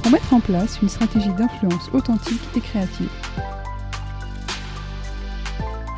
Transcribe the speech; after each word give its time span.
pour 0.00 0.10
mettre 0.12 0.32
en 0.32 0.40
place 0.40 0.80
une 0.80 0.88
stratégie 0.88 1.32
d'influence 1.34 1.90
authentique 1.92 2.40
et 2.56 2.60
créative. 2.60 3.10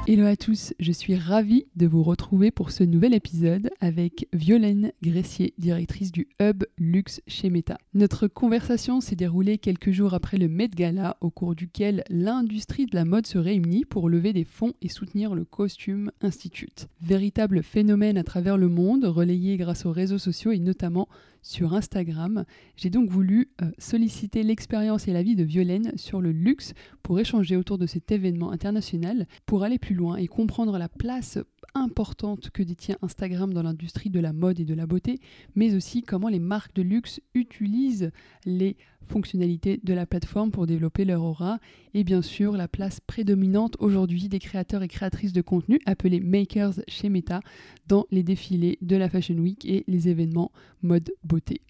Hello 0.09 0.27
à 0.27 0.35
tous, 0.35 0.75
je 0.81 0.91
suis 0.91 1.15
ravie 1.15 1.67
de 1.77 1.87
vous 1.87 2.03
retrouver 2.03 2.51
pour 2.51 2.73
ce 2.73 2.83
nouvel 2.83 3.15
épisode 3.15 3.71
avec 3.81 4.27
Violaine 4.33 4.91
Gressier, 5.01 5.55
directrice 5.59 6.11
du 6.11 6.27
Hub 6.41 6.65
Luxe 6.77 7.23
chez 7.29 7.51
Meta. 7.51 7.79
Notre 7.95 8.27
conversation 8.27 9.01
s'est 9.01 9.15
déroulée 9.15 9.59
quelques 9.59 9.93
jours 9.93 10.13
après 10.13 10.39
le 10.39 10.49
Met 10.49 10.71
Gala, 10.71 11.17
au 11.21 11.31
cours 11.31 11.55
duquel 11.55 12.03
l'industrie 12.11 12.87
de 12.87 12.97
la 12.97 13.05
mode 13.05 13.29
se 13.29 13.39
réunit 13.39 13.85
pour 13.85 14.09
lever 14.09 14.33
des 14.33 14.45
fonds 14.45 14.73
et 14.83 14.89
soutenir 14.89 15.37
le 15.37 15.45
Costume 15.45 16.11
Institute. 16.21 16.89
Véritable 17.01 17.63
phénomène 17.63 18.19
à 18.19 18.25
travers 18.25 18.59
le 18.59 18.69
monde, 18.69 19.05
relayé 19.05 19.57
grâce 19.57 19.87
aux 19.87 19.93
réseaux 19.93 20.19
sociaux 20.19 20.51
et 20.51 20.59
notamment 20.59 21.09
sur 21.43 21.75
Instagram. 21.75 22.45
J'ai 22.77 22.91
donc 22.91 23.11
voulu 23.11 23.51
euh, 23.61 23.71
solliciter 23.79 24.43
l'expérience 24.43 25.09
et 25.09 25.13
l'avis 25.13 25.37
de 25.37 25.45
Violaine 25.45 25.93
sur 25.97 26.21
le 26.21 26.33
luxe 26.33 26.73
pour 27.03 27.19
échanger 27.19 27.57
autour 27.57 27.79
de 27.79 27.87
cet 27.87 28.11
événement 28.13 28.53
international, 28.53 29.27
pour 29.45 29.65
aller 29.65 29.79
plus 29.79 29.95
loin 29.95 30.17
et 30.17 30.29
comprendre 30.29 30.79
la 30.79 30.89
place 30.89 31.39
importante 31.75 32.51
que 32.51 32.63
détient 32.63 32.97
Instagram 33.03 33.53
dans 33.53 33.63
l'industrie 33.63 34.11
de 34.11 34.21
la 34.21 34.33
mode 34.33 34.61
et 34.61 34.65
de 34.65 34.75
la 34.75 34.87
beauté, 34.87 35.21
mais 35.55 35.75
aussi 35.75 36.03
comment 36.03 36.29
les 36.29 36.39
marques 36.39 36.75
de 36.75 36.83
luxe 36.83 37.21
utilisent 37.35 38.11
les 38.45 38.77
fonctionnalités 39.09 39.81
de 39.83 39.95
la 39.95 40.07
plateforme 40.07 40.51
pour 40.51 40.67
développer 40.67 41.05
leur 41.05 41.23
aura 41.23 41.59
et 41.95 42.05
bien 42.05 42.23
sûr 42.23 42.53
la 42.53 42.69
place 42.69 43.01
prédominante 43.01 43.77
aujourd'hui 43.79 44.29
des 44.29 44.39
créateurs 44.39 44.83
et 44.83 44.89
créatrices 44.89 45.33
de 45.33 45.43
contenu 45.43 45.81
appelés 45.87 46.21
makers 46.21 46.81
chez 46.89 47.09
Meta 47.09 47.41
dans 47.89 48.07
les 48.11 48.23
défilés 48.23 48.79
de 48.81 48.97
la 48.97 49.09
Fashion 49.09 49.37
Week 49.37 49.65
et 49.65 49.85
les 49.87 50.09
événements 50.09 50.53
mode 50.83 51.13
beauté. 51.25 51.61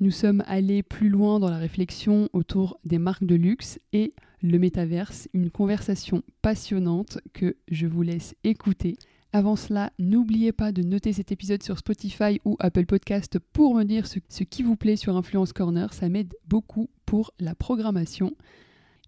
Nous 0.00 0.10
sommes 0.10 0.42
allés 0.46 0.82
plus 0.82 1.08
loin 1.08 1.38
dans 1.38 1.50
la 1.50 1.58
réflexion 1.58 2.28
autour 2.32 2.78
des 2.84 2.98
marques 2.98 3.24
de 3.24 3.36
luxe 3.36 3.78
et 3.92 4.14
le 4.42 4.58
métaverse, 4.58 5.28
une 5.32 5.50
conversation 5.50 6.22
passionnante 6.42 7.18
que 7.32 7.56
je 7.70 7.86
vous 7.86 8.02
laisse 8.02 8.34
écouter. 8.42 8.96
Avant 9.34 9.56
cela, 9.56 9.94
n'oubliez 9.98 10.52
pas 10.52 10.72
de 10.72 10.82
noter 10.82 11.14
cet 11.14 11.32
épisode 11.32 11.62
sur 11.62 11.78
Spotify 11.78 12.38
ou 12.44 12.56
Apple 12.60 12.84
Podcast 12.84 13.38
pour 13.38 13.74
me 13.74 13.84
dire 13.84 14.06
ce, 14.06 14.42
qui 14.42 14.62
vous 14.62 14.76
plaît 14.76 14.96
sur 14.96 15.16
Influence 15.16 15.54
Corner. 15.54 15.90
Ça 15.94 16.10
m'aide 16.10 16.34
beaucoup 16.46 16.90
pour 17.06 17.32
la 17.40 17.54
programmation. 17.54 18.36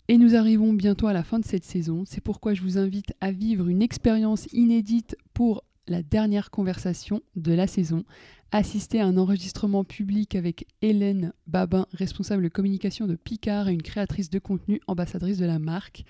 Et 0.09 0.17
nous 0.17 0.35
arrivons 0.35 0.73
bientôt 0.73 1.09
à 1.09 1.13
la 1.13 1.25
fin 1.25 1.39
de 1.39 1.45
cette 1.45 1.65
saison. 1.65 2.05
C'est 2.07 2.23
pourquoi 2.23 2.55
je 2.55 2.63
vous 2.63 2.79
invite 2.79 3.13
à 3.21 3.33
vivre 3.33 3.69
une 3.69 3.83
expérience 3.83 4.49
inédite 4.55 5.15
pour 5.35 5.63
la 5.89 6.03
dernière 6.03 6.51
conversation 6.51 7.21
de 7.37 7.53
la 7.53 7.67
saison. 7.67 8.05
Assister 8.51 9.01
à 9.01 9.07
un 9.07 9.19
enregistrement 9.19 9.85
public 9.85 10.37
avec 10.37 10.67
Hélène 10.81 11.35
Babin, 11.47 11.87
responsable 11.93 12.49
communication 12.49 13.07
de 13.07 13.15
Picard 13.15 13.69
et 13.69 13.75
une 13.75 13.83
créatrice 13.83 14.31
de 14.31 14.39
contenu, 14.39 14.81
ambassadrice 14.87 15.37
de 15.37 15.45
la 15.45 15.59
marque. 15.59 16.07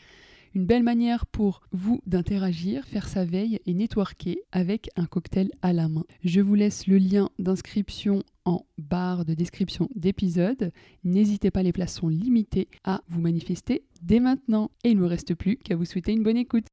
Une 0.55 0.67
belle 0.67 0.85
manière 0.85 1.27
pour 1.27 1.63
vous 1.73 2.01
d'interagir, 2.07 2.85
faire 2.85 3.09
sa 3.09 3.25
veille 3.25 3.59
et 3.67 3.75
networker 3.75 4.39
avec 4.53 4.89
un 4.95 5.07
cocktail 5.07 5.51
à 5.63 5.73
la 5.73 5.89
main. 5.89 6.05
Je 6.23 6.41
vous 6.41 6.55
laisse 6.55 6.87
le 6.87 6.97
lien 6.99 7.29
d'inscription 7.41 8.23
en 8.45 8.65
barre 8.79 9.25
de 9.25 9.35
description 9.35 9.89
d'épisode. 9.97 10.71
N'hésitez 11.03 11.51
pas, 11.51 11.65
les 11.65 11.73
places 11.73 11.97
sont 11.97 12.09
limitées 12.09 12.69
à 12.85 13.03
vous 13.09 13.21
manifester 13.21 13.83
dès 14.01 14.21
maintenant. 14.21 14.71
Et 14.85 14.91
il 14.91 14.97
ne 14.97 15.03
me 15.03 15.07
reste 15.07 15.35
plus 15.35 15.57
qu'à 15.57 15.75
vous 15.75 15.85
souhaiter 15.85 16.13
une 16.13 16.23
bonne 16.23 16.37
écoute. 16.37 16.67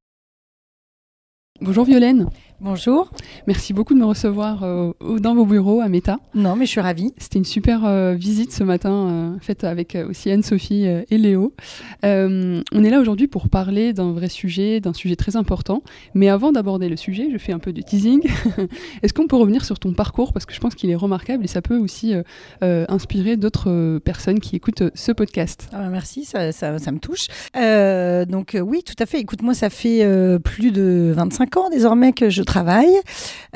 Bonjour 1.62 1.84
Violaine. 1.84 2.26
Bonjour. 2.60 3.10
Merci 3.48 3.72
beaucoup 3.72 3.92
de 3.92 3.98
me 3.98 4.04
recevoir 4.04 4.62
euh, 4.62 4.92
dans 5.18 5.34
vos 5.34 5.44
bureaux 5.44 5.80
à 5.80 5.88
Meta. 5.88 6.18
Non, 6.32 6.54
mais 6.54 6.64
je 6.64 6.70
suis 6.70 6.80
ravie. 6.80 7.12
C'était 7.18 7.40
une 7.40 7.44
super 7.44 7.84
euh, 7.84 8.14
visite 8.14 8.52
ce 8.52 8.62
matin, 8.62 8.92
euh, 8.92 9.30
faite 9.40 9.64
avec 9.64 9.98
aussi 10.08 10.30
Anne-Sophie 10.30 10.84
et 10.84 11.18
Léo. 11.18 11.54
on 12.04 12.84
est 12.84 12.90
là 12.90 13.00
aujourd'hui 13.00 13.26
pour 13.26 13.48
parler 13.48 13.92
d'un 13.92 14.12
vrai 14.12 14.28
sujet, 14.28 14.78
d'un 14.80 14.92
sujet 14.92 15.16
très 15.16 15.34
important. 15.34 15.82
Mais 16.14 16.28
avant 16.28 16.52
d'aborder 16.52 16.88
le 16.88 16.96
sujet, 16.96 17.30
je 17.32 17.38
fais 17.38 17.52
un 17.52 17.58
peu 17.58 17.72
de 17.72 17.82
teasing. 17.82 18.22
Est-ce 19.02 19.12
qu'on 19.12 19.26
peut 19.26 19.36
revenir 19.36 19.64
sur 19.64 19.80
ton 19.80 19.92
parcours? 19.92 20.32
Parce 20.32 20.46
que 20.46 20.54
je 20.54 20.60
pense 20.60 20.76
qu'il 20.76 20.90
est 20.90 20.96
remarquable 20.96 21.42
et 21.44 21.48
ça 21.48 21.62
peut 21.62 21.78
aussi 21.78 22.14
inspirer 22.60 23.36
d'autres 23.36 23.98
personnes 24.04 24.38
qui 24.38 24.54
écoutent 24.54 24.84
ce 24.94 25.10
podcast. 25.10 25.68
Ah 25.72 25.78
bah 25.78 25.88
merci, 25.88 26.24
ça, 26.24 26.52
ça, 26.52 26.78
ça, 26.78 26.92
me 26.92 26.98
touche. 27.00 27.26
donc 28.28 28.56
oui, 28.60 28.84
tout 28.84 29.00
à 29.00 29.06
fait. 29.06 29.18
Écoute, 29.18 29.42
moi, 29.42 29.54
ça 29.54 29.68
fait 29.68 30.06
plus 30.44 30.70
de 30.70 31.12
25 31.16 31.51
ans 31.56 31.70
désormais 31.70 32.12
que 32.12 32.30
je 32.30 32.42
travaille. 32.42 32.94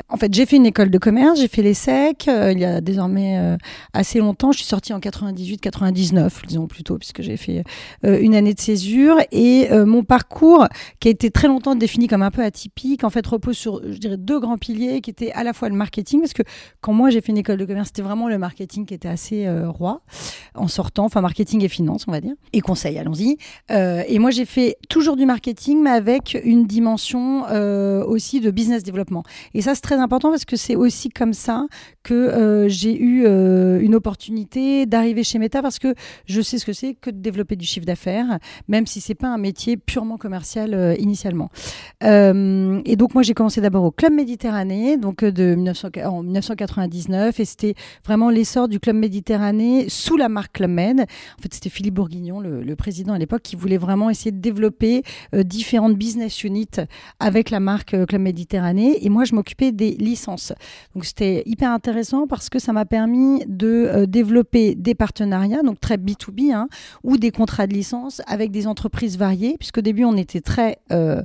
En 0.09 0.17
fait, 0.17 0.33
j'ai 0.33 0.45
fait 0.45 0.57
une 0.57 0.65
école 0.65 0.89
de 0.89 0.97
commerce, 0.97 1.39
j'ai 1.39 1.47
fait 1.47 1.61
l'ESSEC 1.61 2.27
euh, 2.27 2.51
il 2.51 2.59
y 2.59 2.65
a 2.65 2.81
désormais 2.81 3.37
euh, 3.37 3.57
assez 3.93 4.19
longtemps. 4.19 4.51
Je 4.51 4.57
suis 4.57 4.67
sortie 4.67 4.93
en 4.93 4.99
98-99, 4.99 6.45
disons 6.47 6.67
plutôt, 6.67 6.97
puisque 6.97 7.21
j'ai 7.21 7.37
fait 7.37 7.63
euh, 8.05 8.19
une 8.21 8.35
année 8.35 8.53
de 8.53 8.59
césure. 8.59 9.17
Et 9.31 9.67
mon 9.85 10.03
parcours, 10.03 10.67
qui 10.99 11.07
a 11.07 11.11
été 11.11 11.31
très 11.31 11.47
longtemps 11.47 11.75
défini 11.75 12.07
comme 12.07 12.21
un 12.21 12.31
peu 12.31 12.43
atypique, 12.43 13.03
en 13.03 13.09
fait, 13.09 13.25
repose 13.25 13.57
sur, 13.57 13.81
je 13.83 13.97
dirais, 13.97 14.17
deux 14.17 14.39
grands 14.39 14.57
piliers 14.57 15.01
qui 15.01 15.09
étaient 15.09 15.31
à 15.33 15.43
la 15.43 15.53
fois 15.53 15.69
le 15.69 15.75
marketing, 15.75 16.21
parce 16.21 16.33
que 16.33 16.43
quand 16.81 16.93
moi 16.93 17.09
j'ai 17.09 17.21
fait 17.21 17.31
une 17.31 17.37
école 17.37 17.57
de 17.57 17.65
commerce, 17.65 17.87
c'était 17.87 18.01
vraiment 18.01 18.29
le 18.29 18.37
marketing 18.37 18.85
qui 18.85 18.93
était 18.93 19.07
assez 19.07 19.47
roi 19.65 20.01
en 20.55 20.67
sortant, 20.67 21.05
enfin 21.05 21.21
marketing 21.21 21.63
et 21.63 21.67
finance, 21.67 22.05
on 22.07 22.11
va 22.11 22.21
dire, 22.21 22.33
et 22.53 22.61
conseil, 22.61 22.97
allons-y. 22.97 23.37
et 23.69 24.19
moi 24.19 24.31
j'ai 24.31 24.45
fait 24.45 24.77
toujours 24.89 25.15
du 25.15 25.25
marketing, 25.25 25.81
mais 25.81 25.91
avec 25.91 26.37
une 26.43 26.65
dimension 26.65 27.43
aussi 28.05 28.39
de 28.39 28.51
business 28.51 28.83
développement. 28.83 29.23
Et 29.53 29.61
ça, 29.61 29.75
c'est 29.75 29.81
très 29.81 29.97
important 29.97 30.29
parce 30.29 30.45
que 30.45 30.55
c'est 30.55 30.75
aussi 30.75 31.09
comme 31.09 31.33
ça 31.33 31.65
que 32.03 32.13
euh, 32.13 32.69
j'ai 32.69 32.97
eu 32.97 33.25
euh, 33.25 33.79
une 33.81 33.95
opportunité 33.95 34.85
d'arriver 34.85 35.23
chez 35.23 35.39
Meta 35.39 35.61
parce 35.61 35.79
que 35.79 35.93
je 36.25 36.41
sais 36.41 36.57
ce 36.57 36.65
que 36.65 36.73
c'est 36.73 36.93
que 36.93 37.09
de 37.09 37.19
développer 37.19 37.55
du 37.55 37.65
chiffre 37.65 37.85
d'affaires, 37.85 38.39
même 38.67 38.85
si 38.85 39.01
c'est 39.01 39.15
pas 39.15 39.27
un 39.27 39.37
métier 39.37 39.77
purement 39.77 40.17
commercial 40.17 40.73
euh, 40.73 40.95
initialement. 40.99 41.49
et 42.01 42.95
donc 42.95 43.13
moi, 43.13 43.23
j'ai 43.23 43.33
commencé 43.33 43.61
d'abord 43.61 43.83
au 43.83 43.91
Club 43.91 44.13
Méditerranée, 44.13 44.97
donc 44.97 45.23
de 45.23 45.55
1900, 45.55 45.89
en 46.05 46.23
1999, 46.23 47.39
et 47.39 47.45
c'était 47.45 47.75
vraiment 48.05 48.29
l'essor 48.29 48.67
du 48.67 48.79
Club 48.79 48.95
Méditerranée 48.95 49.89
sous 49.89 50.17
la 50.17 50.29
marque 50.29 50.53
Club 50.53 50.71
Med. 50.71 51.01
En 51.01 51.41
fait, 51.41 51.53
c'était 51.53 51.69
Philippe 51.69 51.95
Bourguignon, 51.95 52.39
le, 52.39 52.61
le 52.63 52.75
président 52.75 53.13
à 53.13 53.17
l'époque, 53.17 53.41
qui 53.43 53.55
voulait 53.55 53.77
vraiment 53.77 54.09
essayer 54.09 54.31
de 54.31 54.39
développer 54.39 55.03
différentes 55.33 55.95
business 55.95 56.43
units 56.43 56.67
avec 57.19 57.49
la 57.49 57.59
marque 57.59 57.66
Club 57.75 58.21
Méditerranée. 58.21 59.05
Et 59.05 59.09
moi, 59.09 59.25
je 59.25 59.35
m'occupais 59.35 59.71
des 59.71 59.91
licences. 59.91 60.53
Donc, 60.93 61.05
c'était 61.05 61.43
hyper 61.45 61.71
intéressant 61.71 62.27
parce 62.27 62.49
que 62.49 62.59
ça 62.59 62.73
m'a 62.73 62.85
permis 62.85 63.43
de 63.47 63.67
euh, 63.67 64.05
développer 64.05 64.75
des 64.75 64.95
partenariats, 64.95 65.61
donc 65.63 65.79
très 65.79 65.97
B2B, 65.97 66.53
hein, 66.53 66.67
ou 67.03 67.17
des 67.17 67.31
contrats 67.31 67.67
de 67.67 67.73
licence 67.73 68.21
avec 68.27 68.51
des 68.51 68.67
entreprises 68.67 69.17
variées, 69.17 69.55
puisqu'au 69.57 69.81
début, 69.81 70.05
on 70.05 70.15
était 70.17 70.41
très 70.41 70.77
euh, 70.91 71.21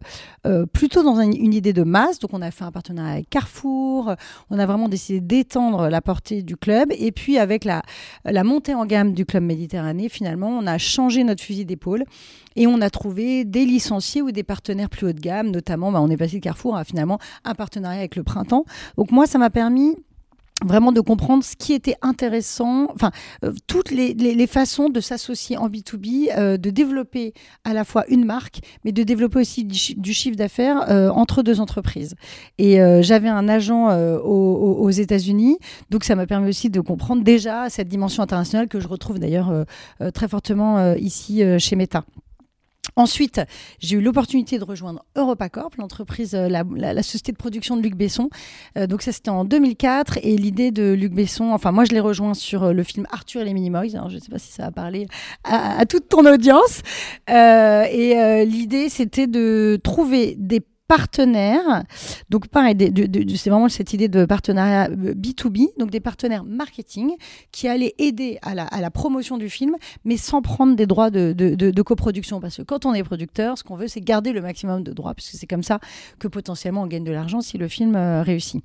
euh, 0.46 0.66
plutôt 0.66 1.02
dans 1.02 1.20
une, 1.20 1.54
idée 1.54 1.72
de 1.72 1.82
masse. 1.82 2.18
Donc, 2.18 2.30
on 2.34 2.42
a 2.42 2.50
fait 2.50 2.64
un 2.64 2.72
partenariat 2.72 3.12
avec 3.12 3.30
Carrefour. 3.30 4.14
On 4.50 4.58
a 4.58 4.66
vraiment 4.66 4.88
décidé 4.88 5.20
d'étendre 5.20 5.88
la 5.88 6.00
portée 6.00 6.42
du 6.42 6.56
club. 6.56 6.90
Et 6.98 7.12
puis, 7.12 7.38
avec 7.38 7.64
la, 7.64 7.82
la 8.24 8.44
montée 8.44 8.74
en 8.74 8.86
gamme 8.86 9.12
du 9.12 9.24
club 9.24 9.44
Méditerranée, 9.44 10.08
finalement, 10.08 10.48
on 10.48 10.66
a 10.66 10.78
changé 10.78 11.24
notre 11.24 11.42
fusil 11.42 11.64
d'épaule 11.64 12.04
et 12.56 12.66
on 12.66 12.80
a 12.80 12.90
trouvé 12.90 13.44
des 13.44 13.64
licenciés 13.64 14.22
ou 14.22 14.30
des 14.30 14.42
partenaires 14.42 14.90
plus 14.90 15.06
haut 15.06 15.12
de 15.12 15.20
gamme, 15.20 15.50
notamment, 15.50 15.90
bah, 15.90 16.00
on 16.00 16.08
est 16.08 16.16
passé 16.16 16.31
Carrefour 16.40 16.76
à 16.76 16.84
finalement 16.84 17.18
un 17.44 17.54
partenariat 17.54 18.00
avec 18.00 18.16
le 18.16 18.22
printemps. 18.22 18.64
Donc 18.96 19.10
moi, 19.10 19.26
ça 19.26 19.38
m'a 19.38 19.50
permis 19.50 19.96
vraiment 20.64 20.92
de 20.92 21.00
comprendre 21.00 21.44
ce 21.44 21.56
qui 21.56 21.72
était 21.72 21.96
intéressant, 22.02 22.88
enfin 22.94 23.10
euh, 23.44 23.52
toutes 23.66 23.90
les, 23.90 24.14
les, 24.14 24.46
façons 24.46 24.88
de 24.88 25.00
s'associer 25.00 25.56
en 25.56 25.68
B2B, 25.68 26.30
euh, 26.36 26.56
de 26.56 26.70
développer 26.70 27.32
à 27.64 27.72
la 27.72 27.84
fois 27.84 28.04
une 28.08 28.24
marque, 28.24 28.60
mais 28.84 28.92
de 28.92 29.02
développer 29.02 29.40
aussi 29.40 29.64
du, 29.64 30.12
chiffre 30.12 30.36
d'affaires 30.36 30.90
euh, 30.90 31.10
entre 31.10 31.42
deux 31.42 31.60
entreprises. 31.60 32.14
Et 32.58 32.78
j'avais 33.02 33.28
un 33.28 33.48
agent 33.48 33.90
aux, 34.18 34.76
aux 34.78 34.90
États-Unis, 34.90 35.58
donc 35.90 36.04
ça 36.04 36.14
m'a 36.14 36.26
permis 36.26 36.48
aussi 36.48 36.70
de 36.70 36.80
comprendre 36.80 37.22
déjà 37.22 37.68
cette 37.70 37.88
dimension 37.88 38.22
internationale 38.22 38.68
que 38.68 38.80
je 38.80 38.88
retrouve 38.88 39.18
d'ailleurs 39.18 39.52
très 40.14 40.28
fortement 40.28 40.94
ici 40.94 41.42
chez 41.58 41.76
Meta. 41.76 42.04
Ensuite, 42.96 43.40
j'ai 43.78 43.96
eu 43.96 44.00
l'opportunité 44.00 44.58
de 44.58 44.64
rejoindre 44.64 45.04
EuropaCorp, 45.16 45.76
l'entreprise, 45.78 46.34
euh, 46.34 46.48
la, 46.48 47.02
société 47.02 47.32
de 47.32 47.36
production 47.36 47.76
de 47.76 47.82
Luc 47.82 47.94
Besson. 47.94 48.28
Euh, 48.76 48.86
donc 48.86 49.02
ça, 49.02 49.12
c'était 49.12 49.30
en 49.30 49.44
2004. 49.44 50.18
Et 50.22 50.36
l'idée 50.36 50.72
de 50.72 50.92
Luc 50.92 51.12
Besson, 51.12 51.52
enfin 51.52 51.70
moi, 51.70 51.84
je 51.84 51.92
l'ai 51.92 52.00
rejoint 52.00 52.34
sur 52.34 52.64
euh, 52.64 52.72
le 52.72 52.82
film 52.82 53.06
Arthur 53.10 53.42
et 53.42 53.44
les 53.44 53.54
Minimoys. 53.54 53.94
Alors 53.94 54.10
je 54.10 54.16
ne 54.16 54.20
sais 54.20 54.30
pas 54.30 54.38
si 54.38 54.52
ça 54.52 54.64
va 54.64 54.72
parler 54.72 55.06
à, 55.44 55.86
toute 55.86 56.08
ton 56.08 56.26
audience. 56.26 56.82
et 57.28 58.44
l'idée, 58.46 58.88
c'était 58.88 59.26
de 59.26 59.80
trouver 59.82 60.34
des 60.36 60.60
partenaires. 60.88 61.84
Donc, 62.30 62.48
pareil, 62.48 62.76
c'est 63.36 63.50
vraiment 63.50 63.68
cette 63.68 63.92
idée 63.92 64.08
de 64.08 64.24
partenariat 64.24 64.88
B2B, 64.88 65.62
euh, 65.62 65.66
donc 65.78 65.90
des 65.90 66.00
partenaires 66.00 66.44
marketing 66.44 67.12
qui 67.50 67.68
allaient 67.68 67.94
aider 67.98 68.38
à 68.42 68.54
la, 68.54 68.90
promotion 68.90 69.38
du 69.38 69.48
film, 69.48 69.76
mais 70.04 70.16
sans 70.16 70.42
prendre 70.42 70.76
des 70.76 70.86
droits 70.86 71.10
de, 71.10 71.82
coproduction. 71.82 72.40
Parce 72.40 72.58
que 72.58 72.62
quand 72.62 72.86
on 72.86 72.94
est 72.94 73.02
producteur, 73.02 73.56
ce 73.58 73.64
qu'on 73.64 73.76
veut, 73.76 73.88
c'est 73.88 74.00
garder 74.00 74.32
le 74.32 74.42
maximum 74.42 74.82
de 74.82 74.92
droits, 74.92 75.14
puisque 75.14 75.36
c'est 75.36 75.46
comme 75.46 75.62
ça 75.62 75.80
que 76.18 76.28
potentiellement 76.28 76.82
on 76.82 76.86
gagne 76.86 77.04
de 77.04 77.12
l'argent 77.12 77.40
si 77.40 77.58
le 77.58 77.68
film 77.68 77.96
euh, 77.96 78.22
réussit. 78.22 78.62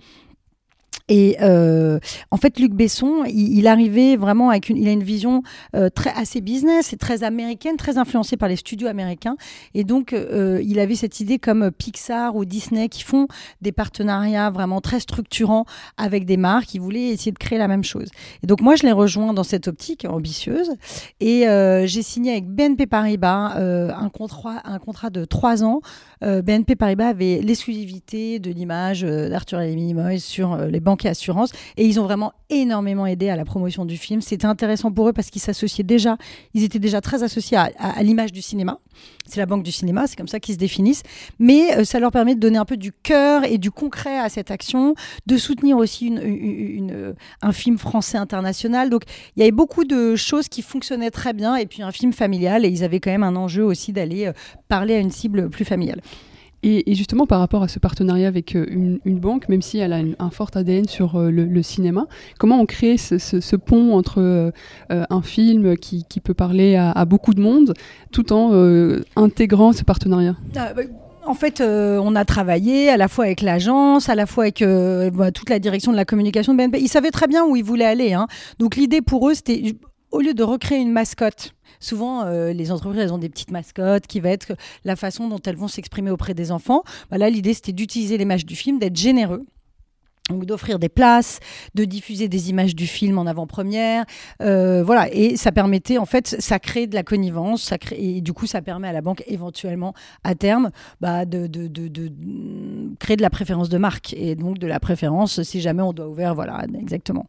Et 1.09 1.38
euh, 1.42 2.00
en 2.31 2.38
fait, 2.38 2.59
Luc 2.59 2.74
Besson, 2.74 3.24
il, 3.25 3.65
arrivait 3.68 4.18
vraiment 4.18 4.50
avec 4.50 4.68
une, 4.69 4.77
il 4.77 4.88
a 4.88 4.92
une 4.92 5.04
vision 5.04 5.42
euh, 5.75 5.89
très 5.89 6.12
assez 6.12 6.42
business 6.42 6.92
et 6.92 6.98
très 6.98 7.24
américaine, 7.24 7.77
très 7.77 7.98
influencée 7.98 8.36
par 8.36 8.50
les 8.50 8.57
studios 8.57 8.88
américains. 8.88 9.38
Et 9.74 9.86
donc, 9.86 10.12
euh, 10.12 10.62
il 10.63 10.80
avait 10.80 10.95
cette 10.95 11.21
idée 11.21 11.39
comme 11.39 11.71
Pixar 11.71 12.36
ou 12.36 12.44
Disney 12.44 12.89
qui 12.89 13.04
font 13.04 13.27
des 13.62 13.71
partenariats 13.71 14.50
vraiment 14.50 14.81
très 14.81 15.00
structurants 15.00 15.65
avec 15.95 16.25
des 16.25 16.38
marques. 16.38 16.74
Il 16.74 16.81
voulait 16.81 17.09
essayer 17.09 17.31
de 17.31 17.39
créer 17.39 17.57
la 17.57 17.69
même 17.69 17.86
chose. 17.86 18.09
Et 18.44 18.48
donc, 18.48 18.59
moi, 18.59 18.75
je 18.75 18.83
l'ai 18.83 18.92
rejoint 18.92 19.33
dans 19.33 19.44
cette 19.44 19.69
optique 19.69 20.06
ambitieuse 20.06 20.71
et 21.21 21.45
j'ai 21.86 22.01
signé 22.01 22.31
avec 22.31 22.48
BNP 22.48 22.86
Paribas 22.86 23.56
un 23.57 24.09
contrat, 24.09 24.62
un 24.65 24.80
contrat 24.80 25.09
de 25.09 25.25
trois 25.25 25.63
ans. 25.63 25.81
BNP 26.22 26.75
Paribas 26.75 27.08
avait 27.08 27.40
l'exclusivité 27.42 28.40
de 28.40 28.52
l'image 28.52 29.02
d'Arthur 29.02 29.62
et 29.62 29.69
les 29.69 29.75
Minimoys 29.75 30.19
sur 30.19 30.58
les 30.58 30.80
banques 30.80 31.06
et 31.06 31.10
assurances. 31.10 31.52
Et 31.78 31.86
ils 31.86 32.00
ont 32.00 32.04
vraiment 32.04 32.34
énormément 32.50 33.06
aidé 33.06 33.30
à 33.30 33.36
la 33.36 33.46
promotion 33.46 33.86
du 33.86 33.98
film. 33.98 34.22
C'était 34.22 34.46
intéressant 34.46 34.92
pour 34.92 35.10
eux 35.10 35.14
parce 35.14 35.30
qu'ils 35.30 35.42
s'associaient 35.42 35.84
déjà, 35.84 36.18
ils 36.54 36.64
étaient 36.64 36.80
déjà 36.80 37.02
très 37.02 37.24
associés 37.24 37.58
à, 37.58 38.04
l'image 38.04 38.31
du 38.31 38.42
cinéma. 38.42 38.80
C'est 39.25 39.40
la 39.40 39.46
banque 39.46 39.64
du 39.64 39.72
cinéma, 39.72 40.08
c'est 40.08 40.16
comme 40.16 40.28
ça 40.28 40.40
qu'ils 40.40 40.56
se 40.56 40.60
définissent. 40.60 41.04
Mais 41.40 41.78
euh, 41.78 41.84
ça 41.84 42.00
leur 42.00 42.12
permet 42.12 42.36
de 42.36 42.40
donner 42.40 42.58
un 42.58 42.66
peu 42.66 42.78
du 42.78 42.92
cœur 42.92 43.44
et 43.44 43.58
du 43.58 43.72
concret 43.72 44.18
à 44.18 44.30
cette 44.30 44.52
action, 44.52 44.96
de 45.25 45.38
soutenir 45.38 45.78
aussi 45.78 46.14
un 47.42 47.52
film 47.52 47.78
français 47.78 48.18
international. 48.18 48.90
Donc 48.90 49.04
il 49.36 49.42
y 49.42 49.44
avait 49.44 49.52
beaucoup 49.52 49.84
de 49.84 50.16
choses 50.16 50.48
qui 50.48 50.62
fonctionnaient 50.62 51.12
très 51.12 51.34
bien 51.34 51.56
et 51.56 51.66
puis 51.66 51.84
un 51.84 51.92
film 51.92 52.14
familial 52.14 52.66
et 52.66 52.69
ils 52.69 52.84
avaient 52.84 53.00
quand 53.00 53.12
même 53.12 53.24
un 53.24 53.36
enjeu 53.36 53.64
aussi 53.64 53.92
d'aller 53.94 54.28
euh, 54.28 54.34
parler 54.68 54.96
à 54.96 55.00
une 55.00 55.12
cible 55.12 55.50
plus 55.50 55.66
familiale. 55.66 56.02
Et, 56.63 56.95
justement, 56.95 57.27
par 57.27 57.39
rapport 57.39 57.62
à 57.62 57.68
ce 57.68 57.77
partenariat 57.77 58.27
avec 58.27 58.56
euh, 58.56 58.65
une, 59.06 59.19
banque, 59.19 59.48
même 59.48 59.62
si 59.62 59.77
elle 59.77 59.94
a 59.94 60.01
un 60.19 60.30
fort 60.31 60.50
ADN 60.56 60.88
sur 60.88 61.15
euh, 61.15 61.30
le, 61.30 61.63
cinéma, 61.63 62.07
comment 62.39 62.59
on 62.59 62.65
crée 62.65 62.98
ce, 62.98 63.56
pont 63.56 63.94
entre 63.95 64.19
euh, 64.19 64.51
un 64.89 65.21
film 65.21 65.77
qui, 65.77 66.04
peut 66.24 66.33
parler 66.33 66.75
à, 66.75 67.06
beaucoup 67.06 67.33
de 67.33 67.42
monde 67.42 67.74
tout 68.12 68.33
en 68.33 68.51
intégrant 69.15 69.71
ce 69.71 69.83
partenariat? 69.83 70.36
Ah, 70.56 70.74
bah, 70.74 70.81
en 71.25 71.33
fait, 71.36 71.62
on 71.62 72.15
a 72.15 72.25
travaillé 72.25 72.89
à 72.89 72.98
la 72.98 73.07
fois 73.07 73.25
avec 73.25 73.42
l'agence, 73.42 74.09
à 74.09 74.15
la 74.15 74.25
fois 74.25 74.45
avec 74.45 74.63
bah, 75.13 75.31
toute 75.31 75.50
la 75.50 75.59
direction 75.59 75.92
de 75.92 75.98
la 75.98 76.06
communication 76.06 76.54
de 76.54 76.57
BNP. 76.57 76.80
Ils 76.81 76.88
savaient 76.88 77.12
très 77.12 77.27
bien 77.27 77.45
où 77.45 77.56
ils 77.56 77.63
voulaient 77.63 77.86
aller. 77.86 78.13
Hein. 78.13 78.27
Donc 78.59 78.75
l'idée 78.75 79.01
pour 79.01 79.30
eux, 79.30 79.33
c'était 79.33 79.75
au 80.12 80.21
lieu 80.21 80.33
de 80.33 80.44
recréer 80.44 80.80
une 80.80 80.92
mascotte, 80.92 81.54
souvent 81.79 82.24
euh, 82.25 82.53
les 82.53 82.71
entreprises 82.71 83.01
elles 83.01 83.13
ont 83.13 83.18
des 83.18 83.29
petites 83.29 83.51
mascottes 83.51 84.07
qui 84.07 84.19
va 84.19 84.29
être 84.29 84.53
la 84.83 84.95
façon 84.95 85.27
dont 85.27 85.41
elles 85.45 85.56
vont 85.56 85.68
s'exprimer 85.68 86.12
auprès 86.12 86.33
des 86.33 86.51
enfants. 86.51 86.83
Bah 87.09 87.18
là, 87.18 87.29
l'idée 87.29 87.53
c'était 87.53 87.74
d'utiliser 87.74 88.18
l'image 88.18 88.45
du 88.45 88.56
film, 88.56 88.79
d'être 88.79 88.95
généreux. 88.95 89.45
Donc 90.29 90.45
d'offrir 90.45 90.77
des 90.77 90.89
places, 90.89 91.39
de 91.74 91.85
diffuser 91.85 92.27
des 92.27 92.50
images 92.50 92.75
du 92.75 92.85
film 92.85 93.18
en 93.18 93.25
avant-première, 93.27 94.03
euh, 94.41 94.83
voilà. 94.83 95.07
Et 95.13 95.38
ça 95.38 95.53
permettait, 95.53 95.97
en 95.97 96.06
fait, 96.06 96.35
ça 96.39 96.59
crée 96.59 96.85
de 96.85 96.95
la 96.95 97.03
connivence, 97.03 97.63
ça 97.63 97.77
crée, 97.77 97.97
et 97.97 98.21
du 98.21 98.33
coup, 98.33 98.45
ça 98.45 98.62
permet 98.62 98.89
à 98.89 98.91
la 98.91 99.00
banque 99.00 99.23
éventuellement, 99.27 99.94
à 100.25 100.35
terme, 100.35 100.71
bah, 101.00 101.23
de, 101.23 101.47
de, 101.47 101.68
de, 101.68 102.12
créer 103.00 103.15
de 103.15 103.21
la 103.21 103.30
préférence 103.30 103.69
de 103.69 103.77
marque 103.77 104.13
et 104.18 104.35
donc 104.35 104.59
de 104.59 104.68
la 104.68 104.81
préférence 104.81 105.41
si 105.44 105.62
jamais 105.62 105.81
on 105.81 105.94
doit 105.94 106.09
ouvrir, 106.09 106.35
voilà, 106.35 106.65
exactement. 106.77 107.27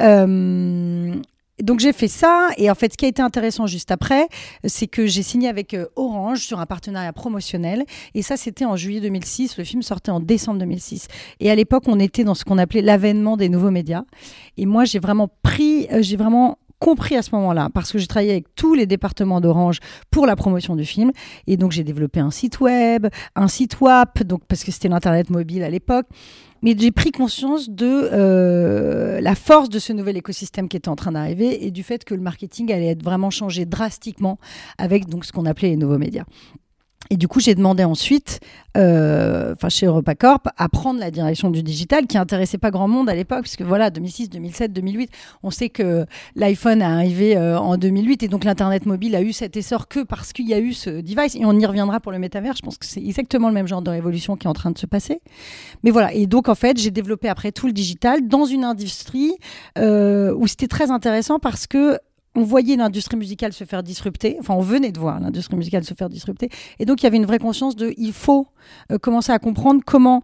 Euh, 0.00 1.14
donc 1.62 1.80
j'ai 1.80 1.92
fait 1.92 2.08
ça. 2.08 2.48
Et 2.56 2.70
en 2.70 2.74
fait 2.74 2.92
ce 2.92 2.96
qui 2.96 3.04
a 3.04 3.08
été 3.08 3.22
intéressant 3.22 3.66
juste 3.66 3.90
après, 3.90 4.28
c'est 4.64 4.86
que 4.86 5.06
j'ai 5.06 5.22
signé 5.22 5.48
avec 5.48 5.74
euh, 5.74 5.86
Orange 5.96 6.40
sur 6.40 6.60
un 6.60 6.66
partenariat 6.66 7.12
promotionnel. 7.12 7.84
Et 8.14 8.22
ça 8.22 8.36
c'était 8.36 8.64
en 8.64 8.76
juillet 8.76 9.00
2006, 9.00 9.58
le 9.58 9.64
film 9.64 9.82
sortait 9.82 10.10
en 10.10 10.20
décembre 10.20 10.58
2006 10.60 11.08
et 11.40 11.50
à 11.50 11.54
l'époque 11.54 11.84
on 11.86 12.00
était 12.00 12.24
dans 12.24 12.34
ce 12.34 12.44
qu'on 12.44 12.58
appelait 12.58 12.82
l'avènement 12.82 13.36
des 13.36 13.48
nouveaux 13.48 13.70
médias. 13.70 14.04
Et 14.56 14.66
moi 14.66 14.84
j'ai 14.84 14.98
vraiment 14.98 15.28
pris, 15.42 15.86
euh, 15.92 16.02
j'ai 16.02 16.16
vraiment 16.16 16.58
compris 16.78 17.16
à 17.16 17.22
ce 17.22 17.34
moment-là, 17.34 17.70
parce 17.72 17.92
que 17.92 17.98
j'ai 17.98 18.06
travaillé 18.06 18.32
avec 18.32 18.54
tous 18.54 18.74
les 18.74 18.86
départements 18.86 19.40
d'Orange 19.40 19.78
pour 20.10 20.26
la 20.26 20.36
promotion 20.36 20.76
du 20.76 20.84
film. 20.84 21.10
Et 21.46 21.56
donc, 21.56 21.72
j'ai 21.72 21.84
développé 21.84 22.20
un 22.20 22.30
site 22.30 22.60
web, 22.60 23.06
un 23.34 23.48
site 23.48 23.80
WAP, 23.80 24.22
donc, 24.24 24.42
parce 24.46 24.62
que 24.62 24.70
c'était 24.70 24.88
l'Internet 24.88 25.30
mobile 25.30 25.62
à 25.62 25.70
l'époque 25.70 26.06
mais 26.66 26.74
j'ai 26.76 26.90
pris 26.90 27.12
conscience 27.12 27.70
de 27.70 27.86
euh, 28.12 29.20
la 29.20 29.36
force 29.36 29.68
de 29.68 29.78
ce 29.78 29.92
nouvel 29.92 30.16
écosystème 30.16 30.68
qui 30.68 30.76
était 30.76 30.88
en 30.88 30.96
train 30.96 31.12
d'arriver 31.12 31.64
et 31.64 31.70
du 31.70 31.84
fait 31.84 32.04
que 32.04 32.12
le 32.12 32.20
marketing 32.20 32.72
allait 32.72 32.88
être 32.88 33.04
vraiment 33.04 33.30
changé 33.30 33.66
drastiquement 33.66 34.40
avec 34.76 35.04
ce 35.22 35.30
qu'on 35.30 35.46
appelait 35.46 35.68
les 35.68 35.76
nouveaux 35.76 35.98
médias. 35.98 36.24
Et 37.10 37.16
du 37.16 37.28
coup, 37.28 37.40
j'ai 37.40 37.54
demandé 37.54 37.84
ensuite, 37.84 38.40
euh, 38.76 39.52
enfin 39.52 39.68
chez 39.68 39.86
EuropaCorp, 39.86 40.48
à 40.56 40.68
prendre 40.68 41.00
la 41.00 41.10
direction 41.10 41.50
du 41.50 41.62
digital, 41.62 42.06
qui 42.06 42.18
intéressait 42.18 42.58
pas 42.58 42.70
grand 42.70 42.88
monde 42.88 43.08
à 43.08 43.14
l'époque, 43.14 43.42
puisque 43.42 43.62
voilà, 43.62 43.90
2006, 43.90 44.30
2007, 44.30 44.72
2008, 44.72 45.10
on 45.42 45.50
sait 45.50 45.68
que 45.68 46.06
l'iPhone 46.34 46.82
a 46.82 46.94
arrivé 46.94 47.36
euh, 47.36 47.58
en 47.58 47.76
2008, 47.76 48.22
et 48.24 48.28
donc 48.28 48.44
l'internet 48.44 48.86
mobile 48.86 49.14
a 49.14 49.22
eu 49.22 49.32
cet 49.32 49.56
essor 49.56 49.88
que 49.88 50.02
parce 50.02 50.32
qu'il 50.32 50.48
y 50.48 50.54
a 50.54 50.58
eu 50.58 50.72
ce 50.72 50.90
device, 50.90 51.36
et 51.36 51.44
on 51.44 51.58
y 51.58 51.66
reviendra 51.66 52.00
pour 52.00 52.12
le 52.12 52.18
métavers. 52.18 52.54
Je 52.56 52.62
pense 52.62 52.78
que 52.78 52.86
c'est 52.86 53.04
exactement 53.04 53.48
le 53.48 53.54
même 53.54 53.68
genre 53.68 53.82
de 53.82 53.90
révolution 53.90 54.36
qui 54.36 54.46
est 54.46 54.50
en 54.50 54.54
train 54.54 54.70
de 54.70 54.78
se 54.78 54.86
passer. 54.86 55.20
Mais 55.84 55.90
voilà, 55.90 56.12
et 56.12 56.26
donc 56.26 56.48
en 56.48 56.54
fait, 56.54 56.78
j'ai 56.78 56.90
développé 56.90 57.28
après 57.28 57.52
tout 57.52 57.66
le 57.66 57.72
digital 57.72 58.26
dans 58.26 58.44
une 58.44 58.64
industrie 58.64 59.34
euh, 59.78 60.34
où 60.34 60.46
c'était 60.46 60.68
très 60.68 60.90
intéressant 60.90 61.38
parce 61.38 61.66
que 61.66 61.98
on 62.36 62.42
voyait 62.42 62.76
l'industrie 62.76 63.16
musicale 63.16 63.52
se 63.52 63.64
faire 63.64 63.82
disrupter, 63.82 64.36
enfin 64.40 64.54
on 64.54 64.60
venait 64.60 64.92
de 64.92 64.98
voir 64.98 65.20
l'industrie 65.20 65.56
musicale 65.56 65.84
se 65.84 65.94
faire 65.94 66.08
disrupter, 66.08 66.50
et 66.78 66.84
donc 66.84 67.02
il 67.02 67.04
y 67.04 67.06
avait 67.06 67.16
une 67.16 67.26
vraie 67.26 67.38
conscience 67.38 67.76
de 67.76 67.94
il 67.96 68.12
faut 68.12 68.48
euh, 68.92 68.98
commencer 68.98 69.32
à 69.32 69.38
comprendre 69.38 69.82
comment 69.84 70.22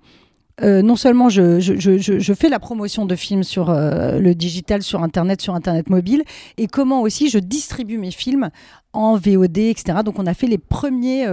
euh, 0.60 0.82
non 0.82 0.96
seulement 0.96 1.30
je, 1.30 2.34
fais 2.34 2.48
la 2.50 2.58
promotion 2.58 3.06
de 3.06 3.16
films 3.16 3.42
sur 3.42 3.70
euh, 3.70 4.18
le 4.18 4.34
digital, 4.34 4.82
sur 4.82 5.02
Internet, 5.02 5.40
sur 5.40 5.54
Internet 5.54 5.88
mobile, 5.88 6.24
et 6.58 6.66
comment 6.66 7.00
aussi 7.00 7.30
je 7.30 7.38
distribue 7.38 7.96
mes 7.96 8.10
films 8.10 8.50
en 8.92 9.16
VOD, 9.16 9.58
etc. 9.58 10.00
Donc 10.04 10.18
on 10.18 10.26
a 10.26 10.34
fait 10.34 10.46
les 10.46 10.58
premiers 10.58 11.26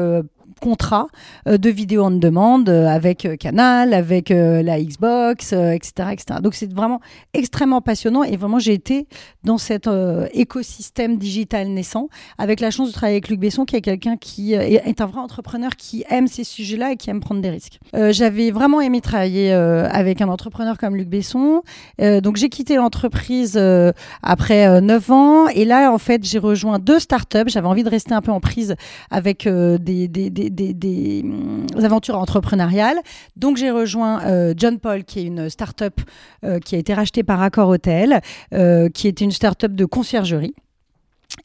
contrat 0.59 1.07
euh, 1.47 1.57
de 1.57 1.69
vidéo 1.69 2.03
en 2.03 2.11
demande 2.11 2.69
euh, 2.69 2.87
avec 2.87 3.25
euh, 3.25 3.35
Canal, 3.35 3.93
avec 3.93 4.29
la 4.29 4.81
Xbox, 4.81 5.53
etc., 5.53 6.09
etc. 6.11 6.39
Donc 6.41 6.53
c'est 6.53 6.71
vraiment 6.71 6.99
extrêmement 7.33 7.81
passionnant 7.81 8.23
et 8.23 8.37
vraiment 8.37 8.59
j'ai 8.59 8.73
été 8.73 9.07
dans 9.43 9.57
cet 9.57 9.89
écosystème 10.33 11.17
digital 11.17 11.67
naissant 11.67 12.09
avec 12.37 12.59
la 12.59 12.71
chance 12.71 12.89
de 12.89 12.93
travailler 12.93 13.15
avec 13.15 13.29
Luc 13.29 13.39
Besson 13.39 13.65
qui 13.65 13.75
est 13.75 13.81
quelqu'un 13.81 14.17
qui 14.17 14.53
est 14.53 15.01
un 15.01 15.05
vrai 15.05 15.19
entrepreneur 15.19 15.75
qui 15.75 16.03
aime 16.09 16.27
ces 16.27 16.43
sujets-là 16.43 16.91
et 16.91 16.97
qui 16.97 17.09
aime 17.09 17.19
prendre 17.19 17.41
des 17.41 17.49
risques. 17.49 17.79
J'avais 17.93 18.51
vraiment 18.51 18.81
aimé 18.81 19.01
travailler 19.01 19.51
avec 19.51 20.21
un 20.21 20.29
entrepreneur 20.29 20.77
comme 20.77 20.95
Luc 20.95 21.09
Besson. 21.09 21.61
donc 21.99 22.35
j'ai 22.37 22.49
quitté 22.49 22.75
l'entreprise 22.75 23.59
après 24.21 24.81
9 24.81 25.11
ans 25.11 25.47
et 25.47 25.65
là 25.65 25.91
en 25.91 25.97
fait 25.97 26.23
j'ai 26.23 26.39
rejoint 26.39 26.79
deux 26.79 26.99
startups. 26.99 27.47
J'avais 27.47 27.67
envie 27.67 27.83
de 27.83 27.89
rester 27.89 28.13
un 28.13 28.21
peu 28.21 28.31
en 28.31 28.39
prise 28.39 28.75
avec 29.09 29.47
des, 29.47 30.07
hum, 31.23 31.65
aventures 31.83 32.17
entrepreneuriales. 32.17 32.99
Donc 33.35 33.57
j'ai 33.57 33.71
rejoint 33.71 34.23
euh, 34.25 34.53
John 34.55 34.79
Paul, 34.79 35.03
qui 35.03 35.19
est 35.19 35.25
une 35.25 35.49
start-up 35.49 36.01
euh, 36.43 36.59
qui 36.59 36.75
a 36.75 36.77
été 36.77 36.93
rachetée 36.93 37.23
par 37.23 37.41
Accor 37.41 37.69
Hotel, 37.69 38.21
euh, 38.53 38.89
qui 38.89 39.07
était 39.07 39.25
une 39.25 39.31
start-up 39.31 39.73
de 39.73 39.85
conciergerie. 39.85 40.53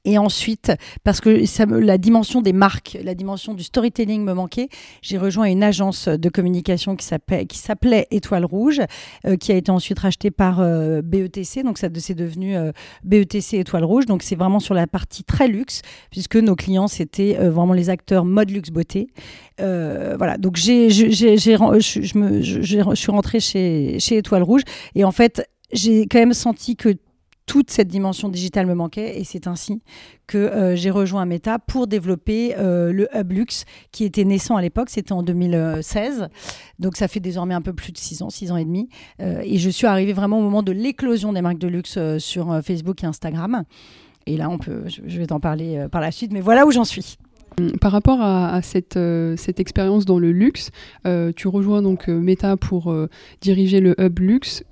Et 0.06 0.18
ensuite, 0.18 0.72
parce 1.02 1.20
que 1.20 1.44
la 1.78 1.98
dimension 1.98 2.42
des 2.42 2.52
marques, 2.52 2.98
la 3.02 3.14
dimension 3.14 3.54
du 3.54 3.62
storytelling 3.62 4.22
me 4.22 4.34
manquait, 4.34 4.68
j'ai 5.02 5.16
rejoint 5.16 5.46
une 5.46 5.62
agence 5.62 6.08
de 6.08 6.28
communication 6.28 6.96
qui 6.96 7.06
s'appelait 7.06 8.06
Étoile 8.10 8.44
Rouge, 8.44 8.80
euh, 9.26 9.36
qui 9.36 9.52
a 9.52 9.56
été 9.56 9.70
ensuite 9.70 9.98
rachetée 9.98 10.30
par 10.30 10.60
euh, 10.60 11.00
BETC. 11.02 11.62
Donc, 11.64 11.78
ça 11.78 11.88
c'est 11.96 12.14
devenu 12.14 12.56
euh, 12.56 12.72
BETC 13.04 13.54
Étoile 13.54 13.84
Rouge. 13.84 14.04
Donc, 14.04 14.22
c'est 14.22 14.36
vraiment 14.36 14.60
sur 14.60 14.74
la 14.74 14.86
partie 14.86 15.24
très 15.24 15.48
luxe, 15.48 15.80
puisque 16.10 16.36
nos 16.36 16.54
clients, 16.54 16.88
c'était 16.88 17.34
vraiment 17.48 17.72
les 17.72 17.88
acteurs 17.88 18.24
mode 18.24 18.50
luxe 18.50 18.70
beauté. 18.70 19.08
voilà. 19.58 20.36
Donc, 20.38 20.56
je, 20.56 20.88
suis 22.94 23.10
rentrée 23.10 23.40
chez 23.40 24.16
Étoile 24.16 24.42
Rouge. 24.42 24.62
Et 24.94 25.04
en 25.04 25.12
fait, 25.12 25.48
j'ai 25.72 26.06
quand 26.06 26.18
même 26.18 26.34
senti 26.34 26.76
que 26.76 26.90
toute 27.46 27.70
cette 27.70 27.88
dimension 27.88 28.28
digitale 28.28 28.66
me 28.66 28.74
manquait 28.74 29.18
et 29.18 29.24
c'est 29.24 29.46
ainsi 29.46 29.82
que 30.26 30.38
euh, 30.38 30.76
j'ai 30.76 30.90
rejoint 30.90 31.26
Meta 31.26 31.58
pour 31.58 31.86
développer 31.86 32.54
euh, 32.56 32.92
le 32.92 33.08
Hub 33.14 33.32
Luxe 33.32 33.64
qui 33.92 34.04
était 34.04 34.24
naissant 34.24 34.56
à 34.56 34.62
l'époque, 34.62 34.88
c'était 34.88 35.12
en 35.12 35.22
2016. 35.22 36.28
Donc 36.78 36.96
ça 36.96 37.08
fait 37.08 37.20
désormais 37.20 37.54
un 37.54 37.60
peu 37.60 37.72
plus 37.72 37.92
de 37.92 37.98
6 37.98 38.22
ans, 38.22 38.30
6 38.30 38.52
ans 38.52 38.56
et 38.56 38.64
demi. 38.64 38.88
Euh, 39.20 39.42
et 39.44 39.58
je 39.58 39.70
suis 39.70 39.86
arrivée 39.86 40.14
vraiment 40.14 40.38
au 40.38 40.42
moment 40.42 40.62
de 40.62 40.72
l'éclosion 40.72 41.32
des 41.32 41.42
marques 41.42 41.58
de 41.58 41.68
luxe 41.68 41.98
sur 42.18 42.60
Facebook 42.62 43.04
et 43.04 43.06
Instagram. 43.06 43.64
Et 44.26 44.38
là, 44.38 44.48
on 44.48 44.56
peut, 44.56 44.84
je 44.86 45.18
vais 45.18 45.26
t'en 45.26 45.40
parler 45.40 45.86
par 45.92 46.00
la 46.00 46.10
suite, 46.10 46.32
mais 46.32 46.40
voilà 46.40 46.66
où 46.66 46.70
j'en 46.70 46.84
suis. 46.84 47.18
Par 47.80 47.92
rapport 47.92 48.20
à, 48.22 48.62
cette, 48.62 48.96
expérience 49.60 50.06
dans 50.06 50.18
le 50.18 50.32
luxe, 50.32 50.70
tu 51.36 51.46
rejoins 51.46 51.82
donc 51.82 52.08
Meta 52.08 52.56
pour 52.56 52.94
diriger 53.42 53.80
le 53.80 53.94
hub 54.00 54.18
luxe. 54.18 54.64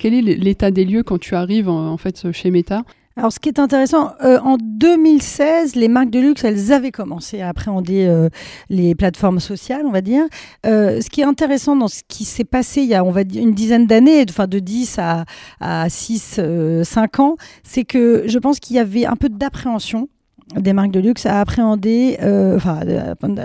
Quel 0.00 0.14
est 0.14 0.22
l'état 0.22 0.70
des 0.70 0.86
lieux 0.86 1.02
quand 1.02 1.18
tu 1.18 1.34
arrives 1.34 1.68
en, 1.68 1.98
fait 1.98 2.32
chez 2.32 2.50
Meta? 2.50 2.84
Alors, 3.16 3.30
ce 3.30 3.38
qui 3.38 3.50
est 3.50 3.58
intéressant, 3.58 4.12
euh, 4.24 4.38
en 4.42 4.56
2016, 4.58 5.74
les 5.74 5.88
marques 5.88 6.08
de 6.08 6.20
luxe, 6.20 6.42
elles 6.42 6.72
avaient 6.72 6.90
commencé 6.90 7.42
à 7.42 7.50
appréhender 7.50 8.06
euh, 8.06 8.30
les 8.70 8.94
plateformes 8.94 9.40
sociales, 9.40 9.82
on 9.84 9.90
va 9.90 10.00
dire. 10.00 10.22
Euh, 10.64 11.02
ce 11.02 11.10
qui 11.10 11.20
est 11.20 11.24
intéressant 11.24 11.76
dans 11.76 11.88
ce 11.88 12.00
qui 12.08 12.24
s'est 12.24 12.46
passé 12.46 12.80
il 12.80 12.88
y 12.88 12.94
a, 12.94 13.04
on 13.04 13.10
va 13.10 13.24
dire, 13.24 13.42
une 13.42 13.52
dizaine 13.52 13.86
d'années, 13.86 14.24
enfin 14.26 14.46
de 14.46 14.58
10 14.58 14.98
à, 14.98 15.26
à 15.60 15.90
6, 15.90 16.40
5 16.82 17.20
ans, 17.20 17.36
c'est 17.62 17.84
que 17.84 18.22
je 18.24 18.38
pense 18.38 18.58
qu'il 18.58 18.76
y 18.76 18.78
avait 18.78 19.04
un 19.04 19.16
peu 19.16 19.28
d'appréhension 19.28 20.08
des 20.56 20.72
marques 20.72 20.92
de 20.92 21.00
luxe 21.00 21.26
à 21.26 21.40
appréhender, 21.40 22.16
enfin 22.56 22.80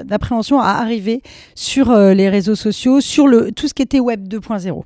d'appréhension 0.06 0.62
à 0.62 0.70
arriver 0.70 1.22
sur 1.54 1.94
les 1.94 2.30
réseaux 2.30 2.56
sociaux, 2.56 3.02
sur 3.02 3.28
le, 3.28 3.52
tout 3.52 3.68
ce 3.68 3.74
qui 3.74 3.82
était 3.82 4.00
Web 4.00 4.30
2.0 4.30 4.84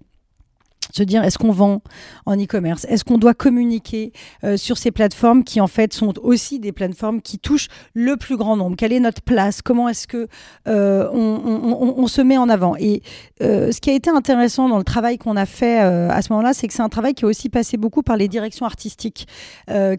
se 0.92 1.04
dire 1.04 1.24
est-ce 1.24 1.38
qu'on 1.38 1.52
vend 1.52 1.82
en 2.26 2.36
e-commerce? 2.38 2.86
Est-ce 2.90 3.04
qu'on 3.04 3.18
doit 3.18 3.34
communiquer 3.34 4.12
euh, 4.44 4.58
sur 4.58 4.78
ces 4.78 4.92
plateformes 4.92 5.44
qui 5.44 5.62
en 5.62 5.68
fait 5.68 5.94
sont 5.94 6.14
aussi 6.22 6.60
des 6.60 6.72
plateformes 6.72 7.22
qui 7.22 7.40
touchent 7.40 7.68
le 7.94 8.18
plus 8.18 8.38
grand 8.38 8.58
nombre? 8.58 8.76
Quelle 8.76 8.94
est 8.94 9.00
notre 9.00 9.22
place? 9.22 9.62
Comment 9.62 9.90
est-ce 9.90 10.08
que 10.08 10.28
euh, 10.68 11.10
on, 11.12 12.08
se 12.08 12.22
met 12.22 12.38
en 12.38 12.50
avant? 12.50 12.76
Et 12.78 13.02
euh, 13.42 13.72
ce 13.72 13.80
qui 13.82 13.90
a 13.90 13.94
été 13.94 14.10
intéressant 14.10 14.70
dans 14.70 14.78
le 14.78 14.84
travail 14.84 15.18
qu'on 15.18 15.36
a 15.36 15.46
fait 15.46 15.80
à 15.80 16.22
ce 16.22 16.32
moment-là, 16.34 16.54
c'est 16.54 16.68
que 16.68 16.74
c'est 16.74 16.82
un 16.82 16.90
travail 16.90 17.14
qui 17.14 17.26
a 17.26 17.28
aussi 17.28 17.50
passé 17.50 17.78
beaucoup 17.78 18.02
par 18.02 18.18
les 18.18 18.28
directions 18.28 18.66
artistiques, 18.66 19.28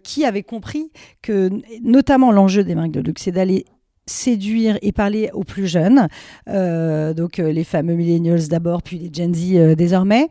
qui 0.03 0.25
avaient 0.25 0.43
compris 0.43 0.91
que 1.23 1.51
notamment 1.83 2.33
l'enjeu 2.33 2.65
des 2.65 2.75
marques 2.75 2.91
de 2.91 3.01
luxe, 3.01 3.23
c'est 3.23 3.33
d'aller 3.33 3.65
séduire 4.07 4.79
et 4.83 4.93
parler 4.93 5.31
aux 5.33 5.45
plus 5.45 5.67
jeunes, 5.67 6.09
donc 6.47 7.39
les 7.39 7.65
fameux 7.65 7.95
millennials 7.95 8.49
d'abord, 8.49 8.83
puis 8.83 8.99
les 8.99 9.11
Gen 9.13 9.35
Z 9.35 9.77
désormais. 9.77 10.29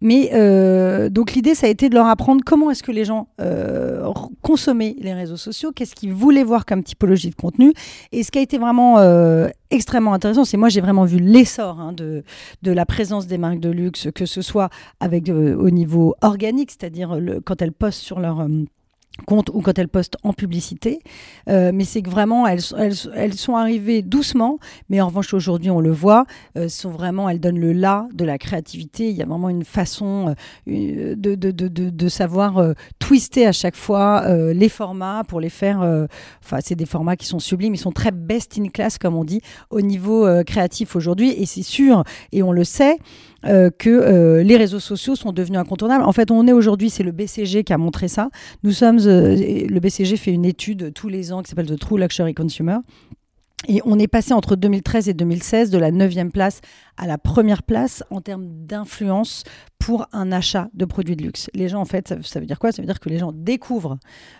Mais 0.00 0.30
euh, 0.32 1.08
donc 1.08 1.32
l'idée, 1.32 1.54
ça 1.54 1.66
a 1.66 1.70
été 1.70 1.88
de 1.88 1.94
leur 1.94 2.06
apprendre 2.06 2.42
comment 2.44 2.70
est-ce 2.70 2.82
que 2.82 2.92
les 2.92 3.04
gens 3.04 3.28
euh, 3.40 4.12
consommaient 4.42 4.96
les 4.98 5.12
réseaux 5.12 5.36
sociaux, 5.36 5.72
qu'est-ce 5.72 5.94
qu'ils 5.94 6.12
voulaient 6.12 6.44
voir 6.44 6.66
comme 6.66 6.82
typologie 6.82 7.30
de 7.30 7.34
contenu. 7.34 7.72
Et 8.12 8.22
ce 8.22 8.30
qui 8.30 8.38
a 8.38 8.42
été 8.42 8.58
vraiment 8.58 8.98
euh, 8.98 9.48
extrêmement 9.70 10.14
intéressant, 10.14 10.44
c'est 10.44 10.56
moi 10.56 10.68
j'ai 10.68 10.80
vraiment 10.80 11.04
vu 11.04 11.18
l'essor 11.18 11.80
hein, 11.80 11.92
de, 11.92 12.22
de 12.62 12.72
la 12.72 12.86
présence 12.86 13.26
des 13.26 13.38
marques 13.38 13.60
de 13.60 13.70
luxe, 13.70 14.08
que 14.14 14.26
ce 14.26 14.42
soit 14.42 14.70
avec 15.00 15.28
au 15.28 15.70
niveau 15.70 16.14
organique, 16.22 16.70
c'est-à-dire 16.70 17.18
quand 17.44 17.60
elles 17.60 17.72
postent 17.72 18.00
sur 18.00 18.20
leur 18.20 18.46
compte 19.26 19.50
ou 19.52 19.60
quand 19.60 19.78
elles 19.78 19.88
postent 19.88 20.16
en 20.22 20.32
publicité. 20.32 21.00
Euh, 21.48 21.70
mais 21.74 21.84
c'est 21.84 22.02
que 22.02 22.10
vraiment, 22.10 22.46
elles, 22.46 22.60
elles, 23.14 23.34
sont 23.34 23.56
arrivées 23.56 24.02
doucement, 24.02 24.58
mais 24.88 25.00
en 25.00 25.08
revanche, 25.08 25.34
aujourd'hui, 25.34 25.70
on 25.70 25.80
le 25.80 25.92
voit, 25.92 26.24
euh, 26.56 26.68
sont 26.68 26.90
vraiment, 26.90 27.28
elles 27.28 27.40
donnent 27.40 27.60
le 27.60 27.72
là 27.72 28.08
de 28.12 28.24
la 28.24 28.38
créativité. 28.38 29.10
Il 29.10 29.16
y 29.16 29.22
a 29.22 29.26
vraiment 29.26 29.48
une 29.48 29.64
façon 29.64 30.34
euh, 30.68 31.14
de, 31.16 31.34
de, 31.34 31.50
de, 31.50 31.68
de, 31.68 32.08
savoir 32.08 32.74
twister 33.08 33.46
à 33.46 33.52
chaque 33.52 33.76
fois 33.76 34.26
les 34.52 34.68
formats 34.68 35.24
pour 35.26 35.40
les 35.40 35.48
faire. 35.48 35.78
Enfin, 36.44 36.58
c'est 36.62 36.74
des 36.74 36.84
formats 36.84 37.16
qui 37.16 37.26
sont 37.26 37.38
sublimes, 37.38 37.74
ils 37.74 37.78
sont 37.78 37.92
très 37.92 38.10
best 38.10 38.58
in 38.58 38.68
class, 38.68 38.98
comme 38.98 39.16
on 39.16 39.24
dit, 39.24 39.40
au 39.70 39.80
niveau 39.80 40.28
créatif 40.44 40.94
aujourd'hui. 40.94 41.30
Et 41.30 41.46
c'est 41.46 41.62
sûr, 41.62 42.04
et 42.32 42.42
on 42.42 42.52
le 42.52 42.64
sait, 42.64 42.98
euh, 43.46 43.70
que 43.70 43.88
euh, 43.88 44.42
les 44.42 44.56
réseaux 44.56 44.80
sociaux 44.80 45.14
sont 45.14 45.32
devenus 45.32 45.60
incontournables. 45.60 46.02
En 46.02 46.12
fait, 46.12 46.32
on 46.32 46.48
est 46.48 46.52
aujourd'hui, 46.52 46.90
c'est 46.90 47.04
le 47.04 47.12
BCG 47.12 47.62
qui 47.62 47.72
a 47.72 47.78
montré 47.78 48.08
ça. 48.08 48.30
Nous 48.64 48.72
sommes, 48.72 48.98
euh, 49.06 49.36
le 49.36 49.78
BCG 49.78 50.16
fait 50.16 50.32
une 50.32 50.44
étude 50.44 50.92
tous 50.92 51.08
les 51.08 51.32
ans 51.32 51.42
qui 51.42 51.50
s'appelle 51.50 51.66
The 51.66 51.78
True 51.78 52.00
Luxury 52.00 52.34
Consumer. 52.34 52.78
Et 53.66 53.80
on 53.84 53.98
est 53.98 54.06
passé 54.06 54.32
entre 54.32 54.54
2013 54.54 55.08
et 55.08 55.14
2016 55.14 55.70
de 55.70 55.78
la 55.78 55.90
9e 55.90 56.30
place 56.30 56.60
à 56.96 57.08
la 57.08 57.18
première 57.18 57.64
place 57.64 58.04
en 58.10 58.20
termes 58.20 58.46
d'influence 58.46 59.42
pour 59.80 60.06
un 60.12 60.30
achat 60.30 60.68
de 60.74 60.84
produits 60.84 61.16
de 61.16 61.24
luxe. 61.24 61.50
Les 61.54 61.68
gens, 61.68 61.80
en 61.80 61.84
fait, 61.84 62.14
ça, 62.22 62.40
veut 62.40 62.46
dire 62.46 62.60
quoi? 62.60 62.70
Ça 62.70 62.82
veut 62.82 62.86
dire 62.86 63.00
que 63.00 63.08
les 63.08 63.18
gens 63.18 63.32
découvrent 63.32 63.98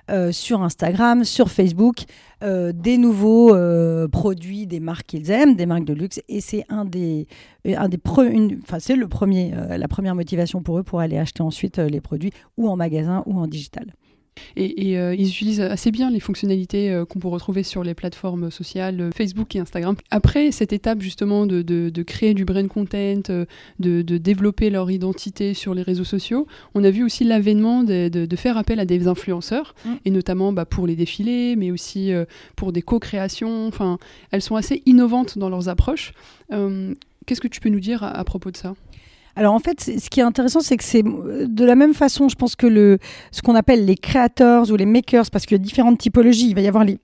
euh, 0.08 0.30
sur 0.30 0.62
Instagram, 0.62 1.24
sur 1.24 1.50
Facebook, 1.50 2.04
euh, 2.44 2.70
des 2.72 2.96
nouveaux 2.96 3.54
euh, 3.54 4.06
produits 4.06 4.68
des 4.68 4.78
marques 4.78 5.06
qu'ils 5.06 5.30
aiment, 5.32 5.56
des 5.56 5.66
marques 5.66 5.84
de 5.84 5.94
luxe. 5.94 6.20
Et 6.28 6.40
c'est 6.40 6.64
un 6.68 6.84
des, 6.84 7.26
un 7.64 7.88
des 7.88 7.98
le 7.98 9.06
premier, 9.06 9.52
la 9.68 9.88
première 9.88 10.14
motivation 10.14 10.62
pour 10.62 10.78
eux 10.78 10.84
pour 10.84 11.00
aller 11.00 11.18
acheter 11.18 11.42
ensuite 11.42 11.78
les 11.78 12.00
produits 12.00 12.32
ou 12.56 12.68
en 12.68 12.76
magasin 12.76 13.24
ou 13.26 13.38
en 13.38 13.48
digital. 13.48 13.92
Et, 14.56 14.98
euh, 14.98 15.14
ils 15.14 15.28
utilisent 15.28 15.60
assez 15.60 15.90
bien 15.90 16.10
les 16.10 16.20
fonctionnalités 16.20 16.90
euh, 16.90 17.04
qu'on 17.04 17.18
peut 17.18 17.28
retrouver 17.28 17.62
sur 17.62 17.82
les 17.82 17.94
plateformes 17.94 18.50
sociales 18.50 19.00
euh, 19.00 19.10
Facebook 19.10 19.54
et 19.56 19.60
Instagram. 19.60 19.96
Après 20.10 20.50
cette 20.50 20.72
étape 20.72 21.00
justement 21.00 21.46
de, 21.46 21.62
de, 21.62 22.02
créer 22.02 22.34
du 22.34 22.44
brand 22.44 22.66
content, 22.68 23.22
de, 23.28 23.46
de, 23.78 24.18
développer 24.18 24.70
leur 24.70 24.90
identité 24.90 25.54
sur 25.54 25.74
les 25.74 25.82
réseaux 25.82 26.04
sociaux, 26.04 26.46
on 26.74 26.84
a 26.84 26.90
vu 26.90 27.04
aussi 27.04 27.24
l'avènement 27.24 27.82
de, 27.82 28.28
faire 28.36 28.56
appel 28.56 28.80
à 28.80 28.84
des 28.84 29.08
influenceurs, 29.08 29.74
mm. 29.84 29.94
et 30.04 30.10
notamment 30.10 30.52
bah, 30.52 30.64
pour 30.64 30.86
les 30.86 30.96
défilés, 30.96 31.56
mais 31.56 31.70
aussi 31.70 32.12
pour 32.56 32.72
des 32.72 32.82
co-créations. 32.82 33.66
Enfin, 33.66 33.98
elles 34.30 34.42
sont 34.42 34.56
assez 34.56 34.82
innovantes 34.86 35.38
dans 35.38 35.48
leurs 35.48 35.68
approches. 35.68 36.12
Qu'est-ce 36.50 37.40
que 37.40 37.48
tu 37.48 37.60
peux 37.60 37.68
nous 37.68 37.80
dire 37.80 38.02
à 38.02 38.24
propos 38.24 38.50
de 38.50 38.56
ça? 38.56 38.74
Alors 39.38 39.54
en 39.54 39.60
fait, 39.60 39.80
ce 39.80 40.10
qui 40.10 40.18
est 40.18 40.24
intéressant, 40.24 40.58
c'est 40.60 40.76
que 40.76 40.82
c'est 40.82 41.04
euh, 41.06 41.46
de 41.46 41.64
la 41.64 41.76
même 41.76 41.94
façon, 41.94 42.28
je 42.28 42.34
pense 42.34 42.56
que 42.56 42.66
le, 42.66 42.98
ce 43.30 43.40
qu'on 43.40 43.54
appelle 43.54 43.84
les 43.84 43.94
créateurs 43.94 44.68
ou 44.70 44.76
les 44.76 44.84
makers, 44.84 45.30
parce 45.30 45.46
qu'il 45.46 45.56
y 45.56 45.60
a 45.60 45.62
différentes 45.62 45.98
typologies, 45.98 46.48
il 46.48 46.54
va 46.56 46.60
y 46.60 46.66
avoir 46.66 46.84
les 46.84 46.98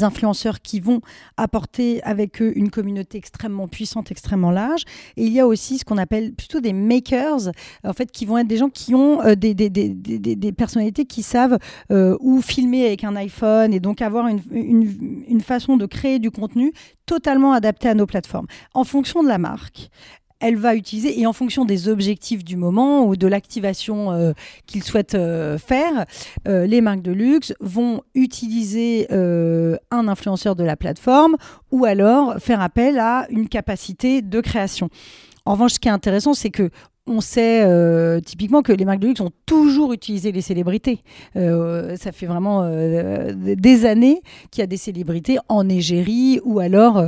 influenceurs 0.00 0.60
qui 0.60 0.80
vont 0.80 1.00
apporter 1.36 2.02
avec 2.02 2.42
eux 2.42 2.52
une 2.56 2.70
communauté 2.70 3.18
extrêmement 3.18 3.68
puissante, 3.68 4.10
extrêmement 4.10 4.50
large. 4.50 4.82
Et 5.16 5.24
il 5.24 5.32
y 5.32 5.38
a 5.38 5.46
aussi 5.46 5.78
ce 5.78 5.84
qu'on 5.84 5.98
appelle 5.98 6.32
plutôt 6.32 6.60
des 6.60 6.72
makers, 6.72 7.52
en 7.84 7.92
fait, 7.92 8.10
qui 8.10 8.24
vont 8.24 8.38
être 8.38 8.48
des 8.48 8.56
gens 8.56 8.70
qui 8.70 8.94
ont 8.94 9.22
euh, 9.22 9.34
des, 9.34 9.54
des, 9.54 9.70
des, 9.70 9.92
des, 9.92 10.52
personnalités 10.52 11.04
qui 11.04 11.22
savent 11.22 11.58
euh, 11.90 12.16
où 12.20 12.40
filmer 12.40 12.86
avec 12.86 13.04
un 13.04 13.14
iPhone 13.14 13.72
et 13.72 13.80
donc 13.80 14.02
avoir 14.02 14.26
une, 14.26 14.40
une, 14.50 15.24
une, 15.28 15.40
façon 15.40 15.76
de 15.76 15.86
créer 15.86 16.18
du 16.18 16.30
contenu 16.30 16.72
totalement 17.06 17.52
adapté 17.52 17.88
à 17.88 17.94
nos 17.94 18.06
plateformes. 18.06 18.46
En 18.74 18.84
fonction 18.84 19.22
de 19.22 19.28
la 19.28 19.38
marque, 19.38 19.90
elle 20.42 20.56
va 20.56 20.74
utiliser, 20.74 21.18
et 21.18 21.26
en 21.26 21.32
fonction 21.32 21.64
des 21.64 21.88
objectifs 21.88 22.44
du 22.44 22.56
moment 22.56 23.06
ou 23.06 23.16
de 23.16 23.26
l'activation 23.26 24.10
euh, 24.10 24.32
qu'ils 24.66 24.82
souhaitent 24.82 25.14
euh, 25.14 25.56
faire, 25.56 26.04
euh, 26.48 26.66
les 26.66 26.80
marques 26.80 27.02
de 27.02 27.12
luxe 27.12 27.54
vont 27.60 28.02
utiliser 28.14 29.06
un 29.12 30.08
influenceur 30.08 30.56
de 30.56 30.64
la 30.64 30.76
plateforme 30.76 31.36
ou 31.70 31.84
alors 31.84 32.38
faire 32.38 32.60
appel 32.60 32.98
à 32.98 33.26
une 33.30 33.48
capacité 33.48 34.20
de 34.20 34.40
création. 34.40 34.88
En 35.44 35.52
revanche, 35.52 35.74
ce 35.74 35.78
qui 35.78 35.88
est 35.88 35.92
intéressant, 35.92 36.34
c'est 36.34 36.50
que 36.50 36.70
on 37.06 37.20
sait 37.20 37.66
typiquement 38.24 38.62
que 38.62 38.72
les 38.72 38.84
marques 38.84 39.00
de 39.00 39.08
luxe 39.08 39.20
ont 39.20 39.32
toujours 39.46 39.92
utilisé 39.92 40.32
les 40.32 40.40
célébrités. 40.40 41.02
ça 41.34 42.12
fait 42.12 42.26
vraiment 42.26 42.68
des 42.70 43.86
années 43.86 44.22
qu'il 44.50 44.62
y 44.62 44.64
a 44.64 44.66
des 44.66 44.76
célébrités 44.76 45.38
en 45.48 45.68
égérie 45.68 46.40
ou 46.44 46.58
alors 46.58 47.04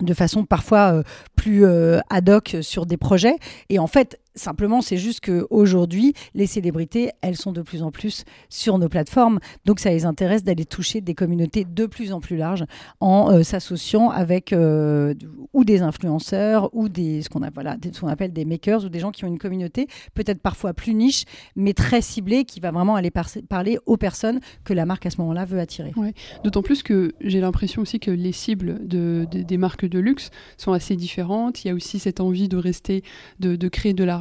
de 0.00 0.14
façon 0.14 0.44
parfois 0.44 0.92
euh, 0.92 1.02
plus 1.36 1.64
euh, 1.64 2.00
ad 2.10 2.28
hoc 2.28 2.56
sur 2.60 2.86
des 2.86 2.96
projets. 2.96 3.36
Et 3.68 3.78
en 3.78 3.86
fait, 3.86 4.18
Simplement, 4.38 4.80
c'est 4.80 4.96
juste 4.96 5.20
qu'aujourd'hui, 5.20 6.14
les 6.34 6.46
célébrités, 6.46 7.10
elles 7.20 7.36
sont 7.36 7.52
de 7.52 7.62
plus 7.62 7.82
en 7.82 7.90
plus 7.90 8.24
sur 8.48 8.78
nos 8.78 8.88
plateformes. 8.88 9.40
Donc, 9.64 9.80
ça 9.80 9.90
les 9.90 10.06
intéresse 10.06 10.44
d'aller 10.44 10.64
toucher 10.64 11.00
des 11.00 11.14
communautés 11.14 11.64
de 11.64 11.86
plus 11.86 12.12
en 12.12 12.20
plus 12.20 12.36
larges 12.36 12.64
en 13.00 13.30
euh, 13.30 13.42
s'associant 13.42 14.10
avec 14.10 14.52
euh, 14.52 15.14
ou 15.52 15.64
des 15.64 15.82
influenceurs 15.82 16.74
ou 16.74 16.88
des, 16.88 17.22
ce 17.22 17.28
qu'on 17.28 17.42
appelle 17.42 18.32
des 18.32 18.44
makers 18.44 18.84
ou 18.84 18.88
des 18.88 19.00
gens 19.00 19.10
qui 19.10 19.24
ont 19.24 19.28
une 19.28 19.38
communauté 19.38 19.88
peut-être 20.14 20.40
parfois 20.40 20.72
plus 20.72 20.94
niche, 20.94 21.24
mais 21.56 21.72
très 21.72 22.00
ciblée, 22.00 22.44
qui 22.44 22.60
va 22.60 22.70
vraiment 22.70 22.94
aller 22.94 23.10
parler 23.48 23.78
aux 23.86 23.96
personnes 23.96 24.40
que 24.64 24.72
la 24.72 24.86
marque 24.86 25.06
à 25.06 25.10
ce 25.10 25.20
moment-là 25.20 25.44
veut 25.44 25.58
attirer. 25.58 25.92
D'autant 26.44 26.62
plus 26.62 26.82
que 26.82 27.12
j'ai 27.20 27.40
l'impression 27.40 27.82
aussi 27.82 27.98
que 27.98 28.10
les 28.10 28.32
cibles 28.32 28.86
de, 28.86 29.26
des 29.30 29.56
marques 29.56 29.86
de 29.86 29.98
luxe 29.98 30.30
sont 30.56 30.72
assez 30.72 30.96
différentes. 30.96 31.64
Il 31.64 31.68
y 31.68 31.70
a 31.70 31.74
aussi 31.74 31.98
cette 31.98 32.20
envie 32.20 32.48
de 32.48 32.56
rester, 32.56 33.02
de, 33.40 33.56
de 33.56 33.68
créer 33.68 33.94
de 33.94 34.04
la 34.04 34.18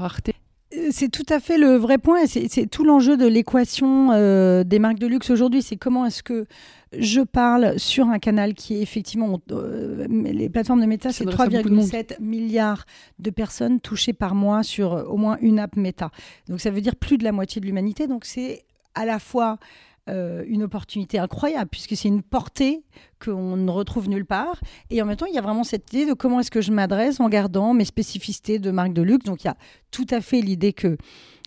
c'est 0.91 1.09
tout 1.09 1.25
à 1.29 1.39
fait 1.39 1.57
le 1.57 1.75
vrai 1.75 1.97
point. 1.97 2.25
C'est 2.27 2.67
tout 2.67 2.83
l'enjeu 2.83 3.15
de 3.15 3.25
l'équation 3.25 4.11
euh, 4.11 4.63
des 4.63 4.79
marques 4.79 4.99
de 4.99 5.07
luxe 5.07 5.29
aujourd'hui. 5.29 5.61
C'est 5.61 5.77
comment 5.77 6.05
est-ce 6.05 6.23
que 6.23 6.45
je 6.97 7.21
parle 7.21 7.79
sur 7.79 8.07
un 8.07 8.19
canal 8.19 8.53
qui 8.53 8.75
est 8.75 8.81
effectivement. 8.81 9.39
Euh, 9.51 10.05
les 10.09 10.49
plateformes 10.49 10.81
de 10.81 10.85
méta, 10.85 11.11
c'est 11.11 11.25
3,7 11.25 12.21
milliards 12.21 12.85
de 13.19 13.29
personnes 13.29 13.79
touchées 13.79 14.13
par 14.13 14.35
mois 14.35 14.63
sur 14.63 15.05
au 15.09 15.17
moins 15.17 15.37
une 15.41 15.59
app 15.59 15.75
méta. 15.77 16.11
Donc 16.49 16.59
ça 16.59 16.69
veut 16.69 16.81
dire 16.81 16.95
plus 16.95 17.17
de 17.17 17.23
la 17.23 17.31
moitié 17.31 17.61
de 17.61 17.65
l'humanité. 17.65 18.07
Donc 18.07 18.25
c'est 18.25 18.65
à 18.93 19.05
la 19.05 19.19
fois 19.19 19.57
euh, 20.09 20.43
une 20.47 20.63
opportunité 20.63 21.19
incroyable 21.19 21.69
puisque 21.69 21.95
c'est 21.95 22.07
une 22.07 22.23
portée 22.23 22.83
qu'on 23.23 23.57
ne 23.57 23.71
retrouve 23.71 24.09
nulle 24.09 24.25
part. 24.25 24.59
Et 24.89 25.01
en 25.01 25.05
même 25.05 25.15
temps, 25.15 25.25
il 25.25 25.35
y 25.35 25.37
a 25.37 25.41
vraiment 25.41 25.63
cette 25.63 25.91
idée 25.93 26.05
de 26.05 26.13
comment 26.13 26.39
est-ce 26.39 26.51
que 26.51 26.61
je 26.61 26.71
m'adresse 26.71 27.19
en 27.19 27.29
gardant 27.29 27.73
mes 27.73 27.85
spécificités 27.85 28.59
de 28.59 28.71
marque 28.71 28.93
de 28.93 29.01
luxe. 29.01 29.25
Donc 29.25 29.43
il 29.43 29.47
y 29.47 29.49
a 29.49 29.57
tout 29.91 30.07
à 30.09 30.21
fait 30.21 30.41
l'idée 30.41 30.73
que 30.73 30.97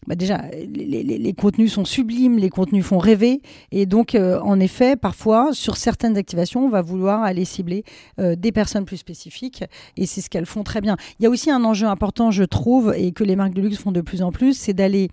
bah 0.06 0.14
déjà, 0.14 0.42
les, 0.52 1.34
contenus 1.34 1.74
sont 1.74 1.84
sublimes, 1.84 2.38
les 2.38 2.48
contenus 2.48 2.84
font 2.84 2.98
rêver. 2.98 3.42
Et 3.70 3.84
donc, 3.84 4.14
euh, 4.14 4.40
en 4.40 4.58
effet, 4.58 4.96
parfois, 4.96 5.52
sur 5.52 5.76
certaines 5.76 6.16
activations, 6.16 6.64
on 6.64 6.70
va 6.70 6.80
vouloir 6.80 7.22
aller 7.22 7.44
cibler 7.44 7.84
euh, 8.18 8.34
des 8.34 8.50
personnes 8.50 8.86
plus 8.86 8.96
spécifiques. 8.96 9.62
Et 9.98 10.06
c'est 10.06 10.22
ce 10.22 10.30
qu'elles 10.30 10.46
font 10.46 10.62
très 10.62 10.80
bien. 10.80 10.96
Il 11.18 11.24
y 11.24 11.26
a 11.26 11.30
aussi 11.30 11.50
un 11.50 11.64
enjeu 11.64 11.86
important, 11.86 12.30
je 12.30 12.44
trouve, 12.44 12.94
et 12.96 13.12
que 13.12 13.24
les 13.24 13.36
marques 13.36 13.52
de 13.52 13.60
luxe 13.60 13.76
font 13.76 13.92
de 13.92 14.00
plus 14.00 14.22
en 14.22 14.32
plus, 14.32 14.54
c'est 14.54 14.72
d'aller 14.72 15.10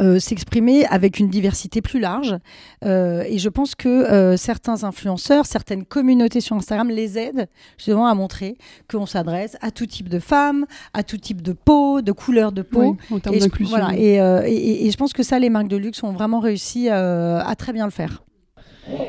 euh, 0.00 0.18
s'exprimer 0.18 0.84
avec 0.86 1.18
une 1.18 1.28
diversité 1.28 1.80
plus 1.80 2.00
large. 2.00 2.36
Euh, 2.84 3.24
et 3.28 3.38
je 3.38 3.48
pense 3.48 3.74
que 3.74 3.88
euh, 3.88 4.36
certains 4.36 4.84
influenceurs, 4.84 5.46
certaines 5.46 5.84
communautés 5.84 6.40
sur 6.40 6.56
Instagram 6.56 6.90
les 6.90 7.18
aident 7.18 7.48
justement 7.78 8.06
à 8.06 8.14
montrer 8.14 8.56
qu'on 8.90 9.06
s'adresse 9.06 9.56
à 9.60 9.70
tout 9.70 9.86
type 9.86 10.08
de 10.08 10.18
femmes, 10.18 10.66
à 10.94 11.02
tout 11.02 11.16
type 11.16 11.42
de 11.42 11.52
peau, 11.52 12.02
de 12.02 12.12
couleur 12.12 12.52
de 12.52 12.62
peau. 12.62 12.96
en 13.10 13.18
termes 13.20 13.38
d'inclusion. 13.38 13.76
Voilà, 13.76 13.96
et, 13.96 14.16
et, 14.16 14.86
et, 14.86 14.90
je 14.90 14.96
pense 14.96 15.12
que 15.12 15.22
ça, 15.22 15.38
les 15.38 15.50
marques 15.50 15.68
de 15.68 15.76
luxe 15.76 16.02
ont 16.02 16.12
vraiment 16.12 16.40
réussi 16.40 16.88
à 16.88 17.54
très 17.56 17.72
bien 17.72 17.84
le 17.84 17.90
faire. 17.90 18.22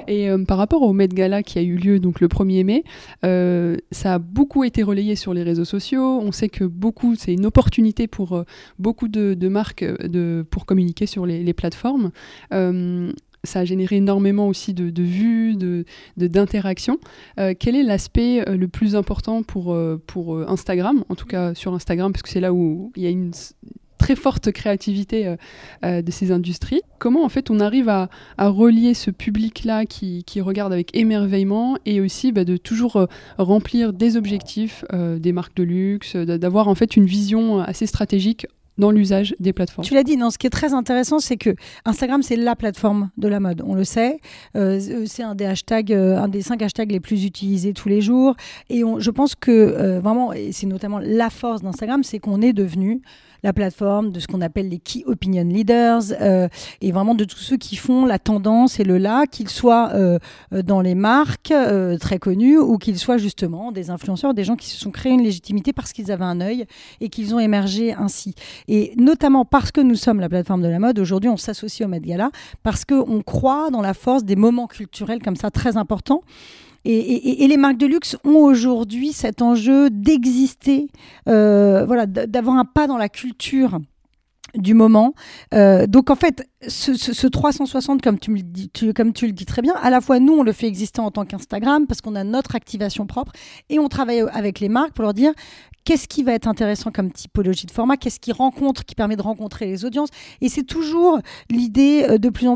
Et 0.07 0.29
euh, 0.29 0.43
par 0.43 0.57
rapport 0.57 0.81
au 0.81 0.93
Met 0.93 1.07
Gala 1.07 1.43
qui 1.43 1.59
a 1.59 1.61
eu 1.61 1.75
lieu 1.75 1.99
donc 1.99 2.19
le 2.19 2.27
1er 2.27 2.63
mai, 2.63 2.83
euh, 3.23 3.77
ça 3.91 4.15
a 4.15 4.19
beaucoup 4.19 4.63
été 4.63 4.83
relayé 4.83 5.15
sur 5.15 5.33
les 5.33 5.43
réseaux 5.43 5.65
sociaux. 5.65 6.19
On 6.21 6.31
sait 6.31 6.49
que 6.49 6.63
beaucoup, 6.63 7.15
c'est 7.15 7.33
une 7.33 7.45
opportunité 7.45 8.07
pour 8.07 8.33
euh, 8.33 8.43
beaucoup 8.79 9.07
de, 9.07 9.47
marques 9.47 9.83
de, 9.83 10.45
pour 10.49 10.65
communiquer 10.65 11.05
sur 11.05 11.25
les, 11.25 11.53
plateformes. 11.53 12.11
ça 12.51 13.59
a 13.59 13.65
généré 13.65 13.97
énormément 13.97 14.47
aussi 14.47 14.73
de, 14.73 15.03
vues, 15.03 15.55
d'interactions. 16.17 16.99
De, 17.37 17.53
quel 17.53 17.75
est 17.75 17.83
l'aspect 17.83 18.43
le 18.45 18.67
plus 18.67 18.95
important 18.95 19.43
pour, 19.43 19.77
pour 20.07 20.39
Instagram, 20.49 21.05
en 21.07 21.15
tout 21.15 21.27
cas 21.27 21.53
sur 21.53 21.73
Instagram, 21.73 22.11
parce 22.11 22.23
que 22.23 22.29
c'est 22.29 22.41
là 22.41 22.53
où 22.53 22.91
il 22.95 23.03
y 23.03 23.07
a 23.07 23.09
une, 23.09 23.31
très 23.97 24.15
forte 24.15 24.51
créativité 24.51 25.27
euh, 25.27 25.35
euh, 25.83 26.01
de 26.01 26.11
ces 26.11 26.31
industries. 26.31 26.81
Comment 26.99 27.23
en 27.23 27.29
fait 27.29 27.49
on 27.49 27.59
arrive 27.59 27.89
à, 27.89 28.09
relier 28.37 28.93
ce 28.93 29.11
public-là 29.11 29.85
qui, 29.85 30.23
regarde 30.41 30.73
avec 30.73 30.95
émerveillement 30.95 31.77
et 31.85 32.01
aussi 32.01 32.31
bah, 32.31 32.43
de 32.43 32.57
toujours 32.57 32.97
euh, 32.97 33.05
remplir 33.37 33.93
des 33.93 34.17
objectifs 34.17 34.83
des 34.93 35.31
marques 35.31 35.55
de 35.55 35.63
luxe, 35.63 36.15
d'avoir 36.15 36.67
en 36.67 36.75
fait 36.75 36.95
une 36.95 37.05
vision 37.05 37.59
assez 37.59 37.87
stratégique 37.87 38.45
dans 38.77 38.91
l'usage 38.91 39.35
des 39.39 39.53
plateformes. 39.53 39.85
Tu 39.85 39.93
l'as 39.93 40.03
dit, 40.03 40.17
non, 40.17 40.29
ce 40.29 40.37
qui 40.37 40.47
est 40.47 40.51
très 40.51 40.73
intéressant, 40.73 41.19
c'est 41.19 41.37
que 41.37 41.55
Instagram, 41.85 42.21
c'est 42.21 42.35
la 42.35 42.55
plateforme 42.55 43.09
de 43.17 43.27
la 43.27 43.39
mode, 43.39 43.63
on 43.65 43.73
le 43.73 43.83
sait. 43.83 44.19
c'est 44.53 45.23
un 45.23 45.35
des 45.35 45.45
hashtags, 45.45 45.93
un 45.93 46.27
des 46.27 46.41
cinq 46.41 46.61
hashtags 46.61 46.91
les 46.91 46.99
plus 46.99 47.25
utilisés 47.25 47.73
tous 47.73 47.89
les 47.89 48.01
jours. 48.01 48.35
Et 48.69 48.83
je 48.97 49.11
pense 49.11 49.35
que 49.35 49.99
vraiment, 49.99 50.33
et 50.33 50.51
c'est 50.51 50.67
notamment 50.67 50.99
la 50.99 51.29
force 51.29 51.61
d'Instagram, 51.61 52.03
c'est 52.03 52.19
qu'on 52.19 52.41
est 52.41 52.53
devenu 52.53 53.01
la 53.43 53.53
plateforme 53.53 54.11
de 54.11 54.19
ce 54.19 54.27
qu'on 54.27 54.41
appelle 54.41 54.69
les 54.69 54.79
key 54.79 55.03
opinion 55.05 55.43
leaders 55.43 56.03
euh, 56.21 56.47
et 56.81 56.91
vraiment 56.91 57.15
de 57.15 57.23
tous 57.23 57.39
ceux 57.39 57.57
qui 57.57 57.75
font 57.75 58.05
la 58.05 58.19
tendance 58.19 58.79
et 58.79 58.83
le 58.83 58.97
là, 58.97 59.25
qu'ils 59.25 59.49
soient 59.49 59.91
euh, 59.93 60.19
dans 60.51 60.81
les 60.81 60.95
marques 60.95 61.51
euh, 61.51 61.97
très 61.97 62.19
connues 62.19 62.57
ou 62.57 62.77
qu'ils 62.77 62.99
soient 62.99 63.17
justement 63.17 63.71
des 63.71 63.89
influenceurs, 63.89 64.33
des 64.33 64.43
gens 64.43 64.55
qui 64.55 64.69
se 64.69 64.77
sont 64.77 64.91
créés 64.91 65.13
une 65.13 65.23
légitimité 65.23 65.73
parce 65.73 65.93
qu'ils 65.93 66.11
avaient 66.11 66.25
un 66.25 66.41
œil 66.41 66.65
et 67.01 67.09
qu'ils 67.09 67.33
ont 67.35 67.39
émergé 67.39 67.93
ainsi. 67.93 68.35
Et 68.67 68.93
notamment 68.97 69.45
parce 69.45 69.71
que 69.71 69.81
nous 69.81 69.95
sommes 69.95 70.19
la 70.19 70.29
plateforme 70.29 70.61
de 70.61 70.67
la 70.67 70.79
mode, 70.79 70.99
aujourd'hui 70.99 71.29
on 71.29 71.37
s'associe 71.37 71.85
au 71.85 71.89
Met 71.89 71.99
Gala 71.99 72.29
parce 72.63 72.85
qu'on 72.85 73.21
croit 73.21 73.69
dans 73.69 73.81
la 73.81 73.93
force 73.93 74.23
des 74.23 74.35
moments 74.35 74.67
culturels 74.67 75.21
comme 75.21 75.35
ça 75.35 75.51
très 75.51 75.77
importants. 75.77 76.21
Et, 76.87 77.47
les 77.47 77.57
marques 77.57 77.77
de 77.77 77.87
luxe 77.87 78.15
ont 78.23 78.35
aujourd'hui 78.35 79.11
cet 79.11 79.41
enjeu 79.41 79.89
d'exister, 79.89 80.87
euh, 81.27 81.83
voilà, 81.85 82.05
d'avoir 82.05 82.57
un 82.57 82.65
pas 82.65 82.85
dans 82.85 82.97
la 82.97 83.09
culture 83.09 83.79
du 84.57 84.73
moment. 84.73 85.13
Euh, 85.53 85.87
donc 85.87 86.09
en 86.09 86.15
fait, 86.15 86.47
ce, 86.67 87.27
360, 87.27 88.01
comme 88.01 88.19
tu, 88.19 88.31
me 88.31 88.39
dis, 88.39 88.71
comme 88.95 89.13
tu 89.13 89.27
le 89.27 89.33
dis 89.33 89.45
très 89.45 89.61
bien, 89.61 89.73
à 89.81 89.89
la 89.89 90.01
fois 90.01 90.19
nous, 90.19 90.33
on 90.33 90.43
le 90.43 90.51
fait 90.51 90.67
exister 90.67 91.01
en 91.01 91.11
tant 91.11 91.25
qu'Instagram 91.25 91.87
parce 91.87 92.01
qu'on 92.01 92.15
a 92.15 92.23
notre 92.23 92.55
activation 92.55 93.05
propre 93.05 93.31
et 93.69 93.79
on 93.79 93.87
travaille 93.87 94.23
avec 94.33 94.59
les 94.59 94.69
marques 94.69 94.93
pour 94.93 95.03
leur 95.03 95.13
dire 95.13 95.33
qu'est-ce 95.85 96.07
qui 96.07 96.23
va 96.23 96.33
être 96.33 96.47
intéressant 96.47 96.91
comme 96.91 97.11
typologie 97.11 97.67
de 97.67 97.71
format, 97.71 97.95
qu'est-ce 97.95 98.19
qui 98.19 98.31
rencontre, 98.31 98.83
qui 98.83 98.95
permet 98.95 99.15
de 99.15 99.21
rencontrer 99.21 99.67
les 99.67 99.85
audiences. 99.85 100.09
Et 100.41 100.49
c'est 100.49 100.63
toujours 100.63 101.19
l'idée 101.49 102.05
euh, 102.09 102.17
de 102.17 102.29
plus 102.29 102.47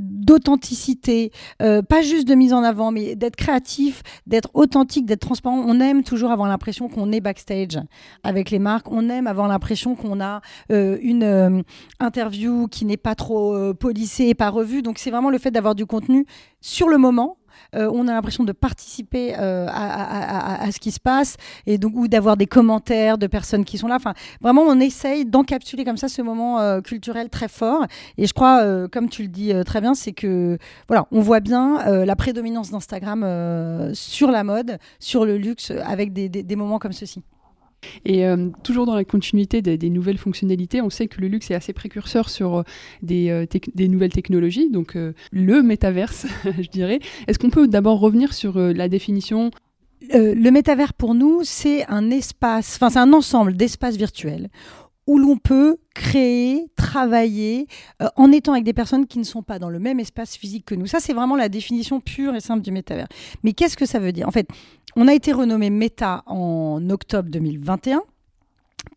d'authenticité, 0.00 1.30
euh, 1.62 1.82
pas 1.82 2.02
juste 2.02 2.26
de 2.26 2.34
mise 2.34 2.52
en 2.52 2.62
avant, 2.62 2.90
mais 2.90 3.14
d'être 3.14 3.36
créatif, 3.36 4.02
d'être 4.26 4.50
authentique, 4.54 5.06
d'être 5.06 5.20
transparent. 5.20 5.62
On 5.66 5.80
aime 5.80 6.02
toujours 6.02 6.32
avoir 6.32 6.48
l'impression 6.48 6.88
qu'on 6.88 7.12
est 7.12 7.20
backstage 7.20 7.78
avec 8.24 8.50
les 8.50 8.58
marques. 8.58 8.90
On 8.90 9.08
aime 9.08 9.26
avoir 9.26 9.48
l'impression 9.48 9.94
qu'on 9.94 10.20
a 10.20 10.40
une 10.70 11.24
interview 12.00 12.68
qui 12.68 12.84
n'est 12.84 12.96
pas 12.96 13.14
trop 13.14 13.74
polissée 13.74 14.26
et 14.26 14.34
pas 14.34 14.50
revue. 14.50 14.82
Donc 14.82 14.98
c'est 14.98 15.10
vraiment 15.10 15.30
le 15.30 15.38
fait 15.38 15.50
d'avoir 15.50 15.74
du 15.74 15.86
contenu 15.86 16.26
sur 16.60 16.88
le 16.88 16.98
moment 16.98 17.36
euh, 17.74 17.90
on 17.92 18.08
a 18.08 18.12
l'impression 18.12 18.44
de 18.44 18.52
participer 18.52 19.34
euh, 19.38 19.66
à, 19.68 20.70
ce 20.70 20.78
qui 20.78 20.90
se 20.90 21.00
passe 21.00 21.36
et 21.66 21.78
donc 21.78 21.92
ou 21.96 22.08
d'avoir 22.08 22.36
des 22.36 22.46
commentaires 22.46 23.18
de 23.18 23.26
personnes 23.26 23.64
qui 23.64 23.78
sont 23.78 23.88
là. 23.88 23.96
Enfin, 23.96 24.14
vraiment, 24.40 24.62
on 24.62 24.80
essaye 24.80 25.24
d'encapsuler 25.24 25.84
comme 25.84 25.96
ça 25.96 26.08
ce 26.08 26.22
moment 26.22 26.60
euh, 26.60 26.80
culturel 26.80 27.28
très 27.28 27.48
fort. 27.48 27.86
Et 28.18 28.26
je 28.26 28.32
crois, 28.32 28.88
comme 28.88 29.08
tu 29.08 29.22
le 29.22 29.28
dis 29.28 29.52
très 29.64 29.80
bien, 29.80 29.94
c'est 29.94 30.12
que 30.12 30.58
voilà, 30.88 31.06
on 31.10 31.20
voit 31.20 31.40
bien 31.40 32.04
la 32.04 32.16
prédominance 32.16 32.70
d'Instagram 32.70 33.20
sur 33.92 34.30
la 34.30 34.44
mode, 34.44 34.78
sur 34.98 35.24
le 35.24 35.36
luxe, 35.36 35.72
avec 35.84 36.12
des 36.12 36.56
moments 36.56 36.78
comme 36.78 36.92
ceci. 36.92 37.22
Et 38.04 38.26
euh, 38.26 38.48
toujours 38.62 38.86
dans 38.86 38.94
la 38.94 39.04
continuité 39.04 39.62
des, 39.62 39.90
nouvelles 39.90 40.18
fonctionnalités, 40.18 40.80
on 40.80 40.90
sait 40.90 41.06
que 41.06 41.20
le 41.20 41.28
luxe 41.28 41.50
est 41.50 41.54
assez 41.54 41.72
précurseur 41.72 42.28
sur 42.28 42.58
euh, 42.58 42.62
des, 43.02 43.30
euh, 43.30 43.46
des, 43.74 43.88
nouvelles 43.88 44.12
technologies, 44.12 44.70
donc 44.70 44.96
le 45.32 45.62
métaverse, 45.62 46.26
je 46.44 46.68
dirais. 46.68 47.00
Est-ce 47.26 47.38
qu'on 47.38 47.50
peut 47.50 47.68
d'abord 47.68 48.00
revenir 48.00 48.32
sur 48.32 48.58
la 48.58 48.88
définition? 48.88 49.50
Le 50.12 50.50
métavers 50.50 50.92
pour 50.92 51.14
nous, 51.14 51.40
c'est 51.44 51.86
un 51.86 52.10
espace, 52.10 52.76
enfin 52.76 52.90
c'est 52.90 52.98
un 52.98 53.12
ensemble 53.12 53.56
d'espaces 53.56 53.96
virtuels 53.96 54.50
où 55.06 55.18
l'on 55.18 55.36
peut 55.36 55.76
créer, 55.94 56.66
travailler 56.76 57.66
en 58.16 58.32
étant 58.32 58.52
avec 58.52 58.64
des 58.64 58.72
personnes 58.72 59.06
qui 59.06 59.18
ne 59.18 59.24
sont 59.24 59.42
pas 59.42 59.58
dans 59.58 59.68
le 59.68 59.78
même 59.78 60.00
espace 60.00 60.36
physique 60.36 60.64
que 60.64 60.74
nous. 60.74 60.86
Ça, 60.86 60.98
c'est 61.00 61.12
vraiment 61.12 61.36
la 61.36 61.48
définition 61.48 62.00
pure 62.00 62.34
et 62.34 62.40
simple 62.40 62.62
du 62.62 62.72
métavers. 62.72 63.08
Mais 63.42 63.52
qu'est-ce 63.52 63.76
que 63.76 63.86
ça 63.86 63.98
veut 63.98 64.12
dire? 64.12 64.26
En 64.26 64.30
fait, 64.30 64.48
on 64.96 65.08
a 65.08 65.14
été 65.14 65.32
renommé 65.32 65.70
Meta 65.70 66.22
en 66.26 66.88
octobre 66.90 67.28
2021 67.30 68.02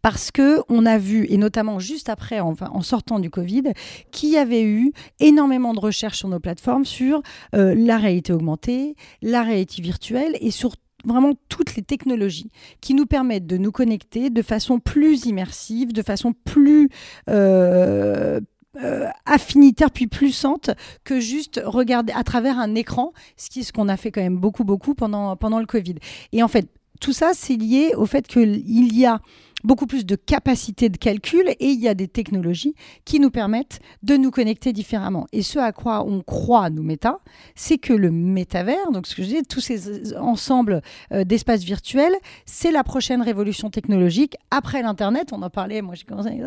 parce 0.01 0.31
que 0.31 0.61
on 0.69 0.85
a 0.85 0.97
vu, 0.97 1.25
et 1.29 1.37
notamment 1.37 1.79
juste 1.79 2.09
après, 2.09 2.39
en 2.39 2.81
sortant 2.81 3.19
du 3.19 3.29
Covid, 3.29 3.63
qu'il 4.11 4.29
y 4.29 4.37
avait 4.37 4.63
eu 4.63 4.91
énormément 5.19 5.73
de 5.73 5.79
recherches 5.79 6.19
sur 6.19 6.29
nos 6.29 6.39
plateformes 6.39 6.85
sur 6.85 7.21
euh, 7.55 7.73
la 7.75 7.97
réalité 7.97 8.33
augmentée, 8.33 8.95
la 9.21 9.43
réalité 9.43 9.81
virtuelle 9.81 10.37
et 10.41 10.51
sur 10.51 10.75
vraiment 11.05 11.33
toutes 11.49 11.75
les 11.75 11.83
technologies 11.83 12.51
qui 12.81 12.93
nous 12.93 13.05
permettent 13.05 13.47
de 13.47 13.57
nous 13.57 13.71
connecter 13.71 14.29
de 14.29 14.41
façon 14.41 14.79
plus 14.79 15.25
immersive, 15.25 15.93
de 15.93 16.01
façon 16.01 16.33
plus 16.33 16.89
euh, 17.29 18.39
euh, 18.83 19.07
affinitaire 19.25 19.91
puis 19.91 20.07
puissante 20.07 20.71
que 21.03 21.19
juste 21.19 21.61
regarder 21.63 22.13
à 22.13 22.23
travers 22.23 22.59
un 22.59 22.75
écran, 22.75 23.13
ce 23.35 23.49
qui 23.49 23.61
est 23.61 23.63
ce 23.63 23.73
qu'on 23.73 23.89
a 23.89 23.97
fait 23.97 24.11
quand 24.11 24.21
même 24.21 24.37
beaucoup 24.37 24.63
beaucoup 24.63 24.93
pendant 24.93 25.35
pendant 25.35 25.59
le 25.59 25.65
Covid. 25.65 25.95
Et 26.31 26.43
en 26.43 26.47
fait, 26.47 26.67
tout 26.99 27.13
ça 27.13 27.31
c'est 27.33 27.55
lié 27.55 27.93
au 27.95 28.05
fait 28.05 28.27
qu'il 28.27 28.95
y 28.95 29.05
a 29.05 29.21
beaucoup 29.63 29.87
plus 29.87 30.05
de 30.05 30.15
capacité 30.15 30.89
de 30.89 30.97
calcul 30.97 31.49
et 31.59 31.67
il 31.67 31.79
y 31.79 31.87
a 31.87 31.93
des 31.93 32.07
technologies 32.07 32.75
qui 33.05 33.19
nous 33.19 33.31
permettent 33.31 33.79
de 34.03 34.15
nous 34.15 34.31
connecter 34.31 34.73
différemment. 34.73 35.27
Et 35.31 35.41
ce 35.41 35.59
à 35.59 35.71
quoi 35.71 36.05
on 36.05 36.21
croit, 36.21 36.69
nous, 36.69 36.83
méta, 36.83 37.19
c'est 37.55 37.77
que 37.77 37.93
le 37.93 38.11
métavers, 38.11 38.91
donc 38.91 39.07
ce 39.07 39.15
que 39.15 39.23
je 39.23 39.27
dis, 39.27 39.43
tous 39.43 39.59
ces 39.59 40.15
ensembles 40.15 40.81
euh, 41.11 41.23
d'espaces 41.23 41.63
virtuels, 41.63 42.15
c'est 42.45 42.71
la 42.71 42.83
prochaine 42.83 43.21
révolution 43.21 43.69
technologique. 43.69 44.35
Après 44.51 44.81
l'Internet, 44.81 45.33
on 45.33 45.41
en 45.41 45.49
parlait, 45.49 45.81
moi 45.81 45.95
j'ai 45.95 46.05
commencé, 46.05 46.39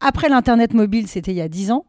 après 0.00 0.28
l'Internet 0.28 0.74
mobile, 0.74 1.08
c'était 1.08 1.32
il 1.32 1.36
y 1.36 1.40
a 1.40 1.48
10 1.48 1.72
ans. 1.72 1.84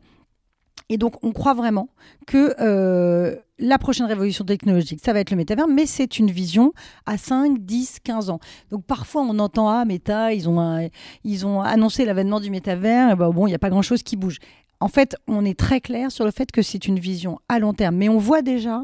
Et 0.90 0.98
donc, 0.98 1.24
on 1.24 1.32
croit 1.32 1.54
vraiment 1.54 1.90
que 2.26 2.56
euh, 2.60 3.36
la 3.60 3.78
prochaine 3.78 4.08
révolution 4.08 4.44
technologique, 4.44 5.00
ça 5.04 5.14
va 5.14 5.20
être 5.20 5.30
le 5.30 5.38
métavers, 5.38 5.68
mais 5.68 5.86
c'est 5.86 6.18
une 6.18 6.32
vision 6.32 6.74
à 7.06 7.18
5, 7.18 7.60
10, 7.60 8.00
15 8.04 8.32
ans. 8.32 8.40
Donc, 8.72 8.84
parfois, 8.86 9.22
on 9.22 9.38
entend, 9.38 9.70
ah, 9.70 9.86
Meta, 9.86 10.34
ils 10.34 10.50
ont, 10.50 10.90
ils 11.24 11.46
ont 11.46 11.62
annoncé 11.62 12.06
l'avènement 12.06 12.40
du 12.40 12.50
métavers, 12.50 13.12
et 13.12 13.16
ben, 13.16 13.30
bon, 13.30 13.46
il 13.46 13.52
n'y 13.52 13.56
a 13.56 13.60
pas 13.60 13.70
grand-chose 13.70 14.02
qui 14.02 14.16
bouge 14.16 14.40
en 14.82 14.88
fait, 14.88 15.18
on 15.28 15.44
est 15.44 15.60
très 15.60 15.82
clair 15.82 16.10
sur 16.10 16.24
le 16.24 16.32
fait 16.32 16.52
que 16.52 16.62
c'est 16.62 16.88
une 16.88 17.00
vision 17.00 17.40
à 17.50 17.60
long 17.60 17.74
terme. 17.74 17.98
Mais 17.98 18.08
on 18.08 18.18
voit 18.18 18.42
déjà 18.42 18.82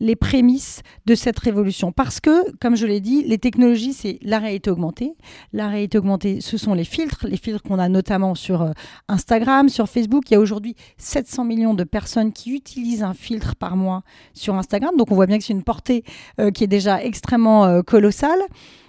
les 0.00 0.16
prémices 0.16 0.82
de 1.06 1.14
cette 1.14 1.38
révolution. 1.38 1.92
Parce 1.92 2.18
que, 2.18 2.50
comme 2.58 2.74
je 2.74 2.84
l'ai 2.84 3.00
dit, 3.00 3.22
les 3.22 3.38
technologies, 3.38 3.92
c'est 3.92 4.18
la 4.22 4.40
réalité 4.40 4.70
augmentée. 4.70 5.14
La 5.52 5.68
réalité 5.68 5.98
augmentée, 5.98 6.40
ce 6.40 6.58
sont 6.58 6.74
les 6.74 6.84
filtres. 6.84 7.26
Les 7.28 7.36
filtres 7.36 7.62
qu'on 7.62 7.78
a 7.78 7.88
notamment 7.88 8.34
sur 8.34 8.62
euh, 8.62 8.72
Instagram, 9.08 9.68
sur 9.68 9.88
Facebook. 9.88 10.24
Il 10.30 10.34
y 10.34 10.36
a 10.36 10.40
aujourd'hui 10.40 10.74
700 10.98 11.44
millions 11.44 11.74
de 11.74 11.84
personnes 11.84 12.32
qui 12.32 12.50
utilisent 12.52 13.04
un 13.04 13.14
filtre 13.14 13.54
par 13.54 13.76
mois 13.76 14.02
sur 14.34 14.54
Instagram. 14.56 14.96
Donc 14.96 15.12
on 15.12 15.14
voit 15.14 15.26
bien 15.26 15.38
que 15.38 15.44
c'est 15.44 15.52
une 15.52 15.62
portée 15.62 16.02
euh, 16.40 16.50
qui 16.50 16.64
est 16.64 16.68
déjà 16.68 17.02
extrêmement 17.04 17.66
euh, 17.66 17.82
colossale. 17.82 18.40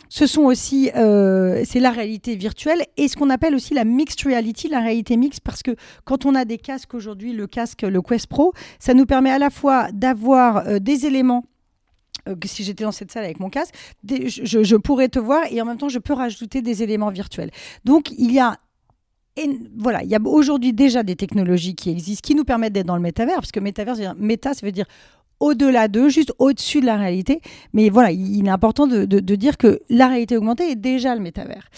Ce 0.10 0.28
sont 0.28 0.44
aussi, 0.44 0.90
euh, 0.96 1.64
c'est 1.66 1.80
la 1.80 1.92
réalité 1.92 2.36
virtuelle 2.36 2.84
et 2.98 3.08
ce 3.08 3.16
qu'on 3.16 3.30
appelle 3.30 3.56
aussi 3.56 3.74
la 3.74 3.84
mixed 3.84 4.22
reality, 4.26 4.68
la 4.70 4.80
réalité 4.80 5.18
mixte, 5.18 5.42
parce 5.42 5.64
que 5.64 5.76
quand 6.06 6.26
on 6.26 6.36
a 6.36 6.46
des 6.46 6.58
casques 6.58 6.94
aujourd'hui, 6.94 7.34
le 7.34 7.48
casque, 7.48 7.82
le 7.82 8.02
Quest 8.02 8.28
Pro, 8.28 8.54
ça 8.80 8.94
nous 8.94 9.06
permet 9.06 9.32
à 9.32 9.40
la 9.40 9.50
fois 9.50 9.92
d'avoir 9.92 10.68
euh, 10.68 10.80
des 10.80 11.06
éléments 11.06 11.44
euh, 12.28 12.36
si 12.46 12.64
j'étais 12.64 12.84
dans 12.84 12.92
cette 12.92 13.12
salle 13.12 13.26
avec 13.26 13.40
mon 13.40 13.50
casque, 13.50 13.74
je, 14.04 14.76
pourrais 14.76 15.10
te 15.10 15.20
voir 15.20 15.44
et 15.50 15.62
en 15.62 15.66
même 15.66 15.78
temps 15.78 15.90
je 15.90 16.00
peux 16.00 16.14
rajouter 16.14 16.62
des 16.62 16.84
éléments 16.84 17.10
virtuels. 17.10 17.52
Donc 17.86 18.12
il 18.18 18.32
y 18.32 18.40
a 18.40 18.58
voilà, 19.78 20.04
il 20.04 20.10
y 20.10 20.16
a 20.16 20.20
aujourd'hui 20.26 20.74
déjà 20.74 21.04
des 21.04 21.16
technologies 21.16 21.76
qui 21.76 21.92
existent 21.92 22.26
qui 22.26 22.34
nous 22.34 22.44
permettent 22.44 22.74
d'être 22.74 22.88
dans 22.88 22.96
le 22.96 23.02
métavers, 23.02 23.36
parce 23.36 23.52
que 23.52 23.60
métavers, 23.60 24.16
méta, 24.16 24.56
ça 24.56 24.66
veut 24.66 24.72
dire 24.72 24.88
au-delà 25.40 25.88
d'eux, 25.88 26.10
juste 26.10 26.34
au-dessus 26.40 26.82
de 26.82 26.86
la 26.86 26.98
réalité. 26.98 27.42
Mais 27.74 27.90
voilà, 27.90 28.12
il 28.12 28.46
est 28.46 28.50
important 28.50 28.88
de, 28.88 29.06
dire 29.36 29.58
que 29.58 29.82
la 29.90 30.08
réalité 30.08 30.38
augmentée 30.38 30.72
est 30.72 30.76
déjà 30.76 31.16
le 31.16 31.22
métavers. 31.22 31.70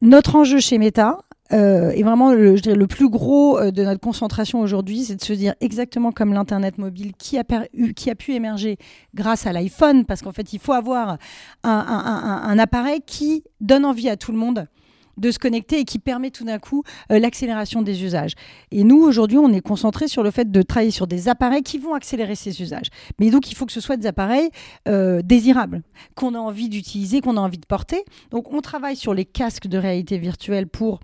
Notre 0.00 0.36
enjeu 0.36 0.58
chez 0.58 0.78
Meta, 0.78 1.20
euh, 1.52 1.90
est 1.90 2.02
vraiment 2.02 2.32
le, 2.32 2.56
je 2.56 2.62
dirais, 2.62 2.76
le 2.76 2.86
plus 2.86 3.10
gros 3.10 3.58
euh, 3.58 3.70
de 3.70 3.84
notre 3.84 4.00
concentration 4.00 4.60
aujourd'hui, 4.60 5.04
c'est 5.04 5.16
de 5.16 5.22
se 5.22 5.34
dire 5.34 5.54
exactement 5.60 6.10
comme 6.10 6.32
l'Internet 6.32 6.78
mobile 6.78 7.12
qui 7.18 7.36
a 7.38 8.14
pu 8.14 8.32
émerger 8.32 8.78
grâce 9.14 9.46
à 9.46 9.52
l'iPhone, 9.52 10.06
parce 10.06 10.22
qu'en 10.22 10.32
fait, 10.32 10.54
il 10.54 10.58
faut 10.58 10.72
avoir 10.72 11.18
un, 11.62 12.58
appareil 12.58 13.00
qui 13.04 13.44
donne 13.60 13.84
envie 13.84 14.08
à 14.08 14.16
tout 14.16 14.32
le 14.32 14.38
monde 14.38 14.66
de 15.16 15.30
se 15.30 15.38
connecter 15.38 15.80
et 15.80 15.84
qui 15.84 15.98
permet 15.98 16.30
tout 16.30 16.44
d'un 16.44 16.58
coup 16.58 16.82
euh, 17.10 17.18
l'accélération 17.18 17.82
des 17.82 18.04
usages. 18.04 18.32
Et 18.70 18.84
nous, 18.84 19.02
aujourd'hui, 19.02 19.38
on 19.38 19.52
est 19.52 19.60
concentré 19.60 20.08
sur 20.08 20.22
le 20.22 20.30
fait 20.30 20.50
de 20.50 20.62
travailler 20.62 20.90
sur 20.90 21.06
des 21.06 21.28
appareils 21.28 21.62
qui 21.62 21.78
vont 21.78 21.94
accélérer 21.94 22.34
ces 22.34 22.62
usages. 22.62 22.88
Mais 23.18 23.30
donc, 23.30 23.50
il 23.50 23.54
faut 23.54 23.66
que 23.66 23.72
ce 23.72 23.80
soit 23.80 23.96
des 23.96 24.06
appareils 24.06 24.50
euh, 24.88 25.22
désirables, 25.22 25.82
qu'on 26.14 26.34
a 26.34 26.38
envie 26.38 26.68
d'utiliser, 26.68 27.20
qu'on 27.20 27.36
a 27.36 27.40
envie 27.40 27.58
de 27.58 27.66
porter. 27.66 28.04
Donc, 28.30 28.52
on 28.52 28.60
travaille 28.60 28.96
sur 28.96 29.14
les 29.14 29.24
casques 29.24 29.66
de 29.66 29.78
réalité 29.78 30.18
virtuelle 30.18 30.66
pour 30.66 31.00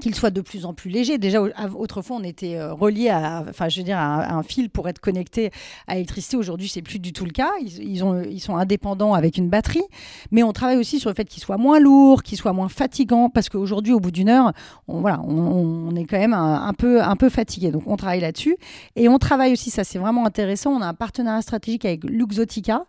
qu'il 0.00 0.14
soit 0.14 0.30
de 0.30 0.40
plus 0.40 0.66
en 0.66 0.74
plus 0.74 0.90
léger. 0.90 1.18
Déjà, 1.18 1.40
autrefois, 1.76 2.16
on 2.16 2.24
était 2.24 2.56
euh, 2.56 2.72
relié 2.72 3.08
à, 3.10 3.44
enfin, 3.48 3.68
je 3.68 3.80
veux 3.80 3.84
dire, 3.84 3.98
à 3.98 4.34
un, 4.34 4.42
fil 4.42 4.70
pour 4.70 4.88
être 4.88 5.00
connecté 5.00 5.50
à 5.86 5.94
l'électricité. 5.94 6.36
Aujourd'hui, 6.36 6.68
c'est 6.68 6.82
plus 6.82 6.98
du 6.98 7.12
tout 7.12 7.24
le 7.24 7.30
cas. 7.30 7.50
Ils, 7.60 8.04
ont, 8.04 8.22
ils 8.22 8.40
sont 8.40 8.56
indépendants 8.56 9.14
avec 9.14 9.38
une 9.38 9.48
batterie. 9.48 9.84
Mais 10.30 10.42
on 10.42 10.52
travaille 10.52 10.76
aussi 10.76 10.98
sur 10.98 11.10
le 11.10 11.14
fait 11.14 11.24
qu'il 11.24 11.42
soit 11.42 11.56
moins 11.56 11.80
lourd, 11.80 12.22
qu'il 12.22 12.38
soit 12.38 12.52
moins 12.52 12.68
fatigant, 12.68 13.30
parce 13.30 13.48
qu'aujourd'hui, 13.48 13.92
au 13.92 14.00
bout 14.00 14.10
d'une 14.10 14.28
heure, 14.28 14.52
on, 14.88 15.00
voilà, 15.00 15.20
on, 15.22 15.94
est 15.96 16.04
quand 16.04 16.18
même 16.18 16.34
un, 16.34 16.72
peu, 16.72 17.02
un 17.02 17.16
peu 17.16 17.28
fatigué. 17.28 17.70
Donc, 17.70 17.84
on 17.86 17.96
travaille 17.96 18.20
là-dessus. 18.20 18.56
Et 18.96 19.08
on 19.08 19.18
travaille 19.18 19.52
aussi, 19.52 19.70
ça 19.70 19.84
c'est 19.84 19.98
vraiment 19.98 20.26
intéressant, 20.26 20.72
on 20.72 20.80
a 20.80 20.86
un 20.86 20.94
partenariat 20.94 21.42
stratégique 21.42 21.84
avec 21.84 22.04
Luxotica. 22.04 22.84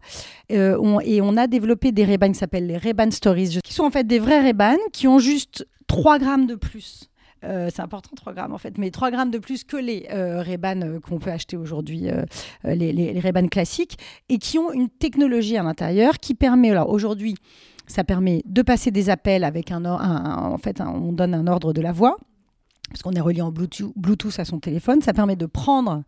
Euh, 0.51 0.99
et 1.03 1.21
on 1.21 1.37
a 1.37 1.47
développé 1.47 1.91
des 1.91 2.05
ray 2.05 2.17
qui 2.17 2.35
s'appellent 2.35 2.67
les 2.67 2.77
ray 2.77 2.93
Stories, 3.11 3.59
qui 3.63 3.73
sont 3.73 3.83
en 3.83 3.91
fait 3.91 4.05
des 4.05 4.19
vrais 4.19 4.39
ray 4.39 4.53
qui 4.91 5.07
ont 5.07 5.19
juste 5.19 5.65
3 5.95 6.19
grammes 6.19 6.45
de 6.45 6.55
plus. 6.55 7.09
Euh, 7.43 7.69
c'est 7.73 7.81
important 7.81 8.11
3 8.15 8.33
grammes 8.33 8.53
en 8.53 8.57
fait, 8.57 8.77
mais 8.77 8.91
3 8.91 9.11
grammes 9.11 9.31
de 9.31 9.37
plus 9.37 9.63
que 9.63 9.77
les 9.77 10.07
euh, 10.11 10.43
euh 10.43 10.99
qu'on 10.99 11.19
peut 11.19 11.31
acheter 11.31 11.57
aujourd'hui, 11.57 12.09
euh, 12.09 12.23
les, 12.63 12.91
les, 12.91 13.49
classiques, 13.49 13.97
et 14.29 14.37
qui 14.37 14.57
ont 14.57 14.71
une 14.73 14.89
technologie 14.89 15.57
à 15.57 15.63
l'intérieur 15.63 16.17
qui 16.19 16.33
permet, 16.33 16.71
alors 16.71 16.89
aujourd'hui, 16.89 17.35
ça 17.87 18.03
permet 18.03 18.41
de 18.45 18.61
passer 18.61 18.89
des 18.91 19.09
appels 19.09 19.43
avec 19.43 19.71
un, 19.71 19.85
en 19.85 20.57
fait, 20.57 20.81
on 20.81 21.13
donne 21.13 21.33
un 21.33 21.47
ordre 21.47 21.71
de 21.71 21.81
la 21.81 21.91
voix, 21.91 22.17
parce 22.89 23.03
qu'on 23.03 23.13
est 23.13 23.21
relié 23.21 23.41
en 23.41 23.51
Bluetooth, 23.51 23.93
Bluetooth 23.95 24.39
à 24.39 24.45
son 24.45 24.59
téléphone, 24.59 25.01
ça 25.01 25.13
permet 25.13 25.35
de 25.35 25.45
prendre 25.45 26.03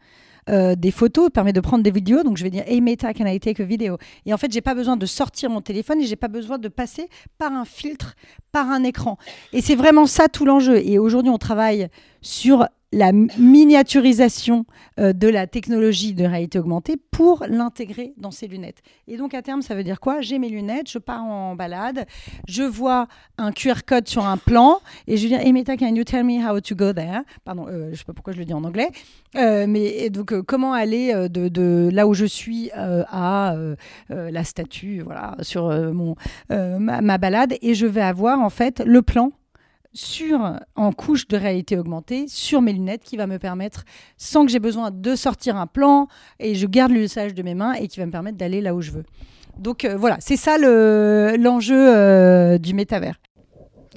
euh, 0.50 0.76
des 0.76 0.92
photos, 0.92 1.30
permet 1.30 1.54
de 1.54 1.60
prendre 1.60 1.84
des 1.84 1.92
vidéos. 1.92 2.24
Donc 2.24 2.38
je 2.38 2.44
vais 2.44 2.50
dire 2.50 2.64
Hey 2.68 2.82
Meta, 2.82 3.14
can 3.14 3.26
I 3.26 3.40
take 3.40 3.62
a 3.62 3.66
video? 3.66 3.98
Et 4.26 4.34
en 4.34 4.38
fait, 4.38 4.52
j'ai 4.52 4.62
pas 4.62 4.76
besoin 4.76 4.98
de 4.98 5.06
sortir 5.06 5.50
mon 5.50 5.62
téléphone 5.62 6.02
et 6.02 6.06
j'ai 6.06 6.16
pas 6.16 6.28
besoin 6.28 6.58
de 6.58 6.68
passer 6.68 7.10
par 7.38 7.52
un 7.52 7.66
filtre, 7.66 8.16
par 8.52 8.70
un 8.70 8.84
écran. 8.84 9.18
Et 9.54 9.62
c'est 9.62 9.76
vraiment 9.76 10.06
ça 10.06 10.28
tout 10.28 10.46
l'enjeu. 10.46 10.78
Et 10.78 11.00
aujourd'hui, 11.00 11.32
on 11.32 11.38
travaille 11.38 11.90
sur 12.22 12.68
la 12.94 13.12
miniaturisation 13.12 14.66
euh, 15.00 15.12
de 15.12 15.28
la 15.28 15.46
technologie 15.46 16.14
de 16.14 16.24
réalité 16.24 16.58
augmentée 16.58 16.96
pour 17.12 17.44
l'intégrer 17.48 18.14
dans 18.18 18.32
ces 18.32 18.48
lunettes. 18.48 18.82
Et 19.08 19.18
donc 19.18 19.34
à 19.34 19.42
terme, 19.42 19.62
ça 19.62 19.76
veut 19.76 19.84
dire 19.84 20.00
quoi? 20.00 20.22
J'ai 20.22 20.40
mes 20.40 20.50
lunettes, 20.50 20.90
je 20.90 20.98
pars 20.98 21.24
en 21.24 21.56
balade, 21.56 22.06
je 22.48 22.64
vois 22.64 23.08
un 23.38 23.52
QR 23.52 23.84
code 23.86 24.08
sur 24.08 24.26
un 24.26 24.38
plan 24.38 24.80
et 25.08 25.18
je 25.18 25.28
dis 25.28 25.34
Hey 25.34 25.52
Meta, 25.52 25.76
can 25.76 25.96
you 25.96 26.06
tell 26.06 26.24
me 26.24 26.40
how 26.42 26.60
to 26.62 26.76
go 26.76 26.94
there? 26.94 27.22
Pardon, 27.44 27.68
euh, 27.68 27.90
je 27.92 27.98
sais 27.98 28.06
pas 28.06 28.14
pourquoi 28.14 28.34
je 28.34 28.40
le 28.40 28.46
dis 28.46 28.54
en 28.54 28.64
anglais. 28.64 28.90
Euh, 29.36 29.66
mais 29.68 30.10
donc 30.10 30.40
comment 30.42 30.74
aller 30.74 31.14
de, 31.30 31.90
là 31.92 32.08
où 32.08 32.14
je 32.14 32.26
suis 32.26 32.72
à 32.74 33.56
la 34.10 34.44
statue, 34.44 35.02
voilà, 35.02 35.36
sur 35.42 35.70
mon 35.94 36.16
ma, 36.50 37.02
ma 37.02 37.18
balade? 37.18 37.56
Et 37.62 37.74
je 37.74 37.86
vais 37.86 38.02
avoir 38.02 38.40
en 38.40 38.50
fait 38.50 38.82
le 38.86 39.02
plan 39.02 39.32
sur, 39.94 40.60
en 40.76 40.92
couche 40.92 41.28
de 41.28 41.38
réalité 41.38 41.78
augmentée 41.78 42.26
sur 42.28 42.62
mes 42.62 42.74
lunettes 42.74 43.04
qui 43.04 43.18
va 43.18 43.28
me 43.28 43.40
permettre, 43.40 43.84
sans 44.18 44.46
que 44.46 44.52
j'ai 44.52 44.60
besoin 44.60 44.92
de 44.92 45.16
sortir 45.16 45.58
un 45.58 45.68
plan, 45.68 46.08
et 46.40 46.56
je 46.56 46.66
garde 46.68 46.92
l'usage 46.92 47.34
de 47.34 47.44
mes 47.44 47.56
mains 47.56 47.74
et 47.74 47.88
qui 47.88 48.00
va 48.00 48.06
me 48.06 48.12
permettre 48.12 48.38
d'aller 48.38 48.62
là 48.62 48.76
où 48.76 48.82
je 48.82 48.92
veux. 48.92 49.04
Donc 49.58 49.86
euh, 49.86 49.98
voilà, 49.98 50.18
c'est 50.20 50.38
ça 50.38 50.58
l'enjeu 50.58 51.96
euh, 51.96 52.58
du 52.58 52.74
métavers. 52.74 53.20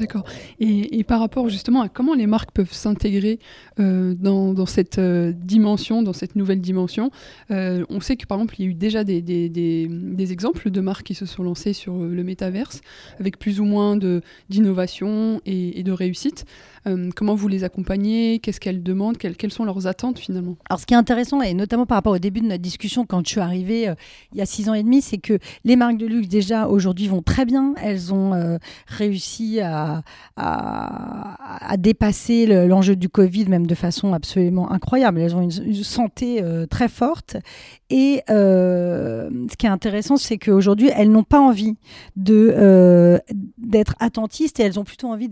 D'accord. 0.01 0.25
Et, 0.61 1.05
par 1.05 1.21
rapport 1.21 1.51
justement 1.51 1.83
à 1.83 1.91
comment 1.91 2.15
les 2.15 2.27
marques 2.27 2.53
peuvent 2.53 2.73
s'intégrer 2.73 3.39
euh, 3.79 4.15
dans, 4.15 4.65
cette 4.65 4.99
euh, 4.99 5.33
dimension, 5.33 6.03
dans 6.03 6.15
cette 6.15 6.37
nouvelle 6.37 6.63
dimension, 6.63 7.11
euh, 7.51 7.85
on 7.91 8.01
sait 8.01 8.17
que 8.17 8.27
par 8.27 8.39
exemple 8.39 8.55
il 8.59 8.65
y 8.65 8.69
a 8.69 8.71
eu 8.71 8.75
déjà 8.75 9.05
des, 9.05 10.33
exemples 10.33 10.71
de 10.71 10.81
marques 10.81 11.07
qui 11.07 11.15
se 11.15 11.27
sont 11.27 11.43
lancées 11.43 11.75
sur 11.75 11.99
le 11.99 12.25
métaverse 12.25 12.81
avec 13.19 13.39
plus 13.39 13.61
ou 13.61 13.65
moins 13.65 13.99
d'innovation 14.49 15.43
et, 15.45 15.83
de 15.83 15.93
réussite. 15.93 16.47
Euh, 16.87 17.11
comment 17.15 17.35
vous 17.35 17.49
les 17.49 17.65
accompagnez? 17.65 18.39
Qu'est-ce 18.39 18.61
qu'elles 18.61 18.83
demandent? 18.83 19.19
Quelles, 19.19 19.53
sont 19.53 19.65
leurs 19.65 19.87
attentes 19.87 20.19
finalement? 20.19 20.57
Alors 20.69 20.81
ce 20.81 20.87
qui 20.87 20.95
est 20.95 20.97
intéressant, 20.97 21.43
et 21.43 21.53
notamment 21.55 21.87
par 21.87 21.97
rapport 21.97 22.15
au 22.15 22.19
début 22.19 22.41
de 22.41 22.47
notre 22.47 22.63
discussion 22.63 23.05
quand 23.05 23.25
je 23.25 23.31
suis 23.31 23.41
arrivée 23.41 23.89
euh, 23.89 23.95
il 24.33 24.39
y 24.39 24.41
a 24.41 24.47
six 24.47 24.69
ans 24.69 24.75
et 24.75 24.83
demi, 24.83 25.03
c'est 25.03 25.19
que 25.19 25.39
les 25.65 25.77
marques 25.77 25.99
de 25.99 26.07
luxe 26.07 26.29
déjà 26.29 26.69
aujourd'hui 26.69 27.09
vont 27.09 27.23
très 27.23 27.45
bien. 27.45 27.75
Elles 27.83 28.15
ont 28.15 28.33
euh, 28.33 28.59
réussi 28.87 29.61
à, 29.61 30.03
à, 30.37 31.77
dépasser 31.77 32.47
l'enjeu 32.67 32.97
du 32.97 33.09
Covid 33.09 33.47
même 33.47 33.67
de 33.67 33.75
façon 33.75 34.13
absolument 34.13 34.71
incroyable. 34.73 35.21
Elles 35.21 35.37
ont 35.37 35.43
une, 35.43 35.51
santé 35.81 36.43
très 36.69 36.89
forte. 36.89 37.37
Et 37.89 38.23
ce 38.29 39.57
qui 39.57 39.67
est 39.67 39.71
intéressant, 39.71 40.17
c'est 40.17 40.39
qu'aujourd'hui, 40.39 40.91
elles 40.95 41.11
n'ont 41.11 41.25
pas 41.25 41.41
envie 41.41 41.77
d'être 42.17 43.95
attentistes 43.99 44.61
et 44.61 44.63
elles 44.65 44.79
ont 44.79 44.85
plutôt 44.85 45.09
envie 45.09 45.29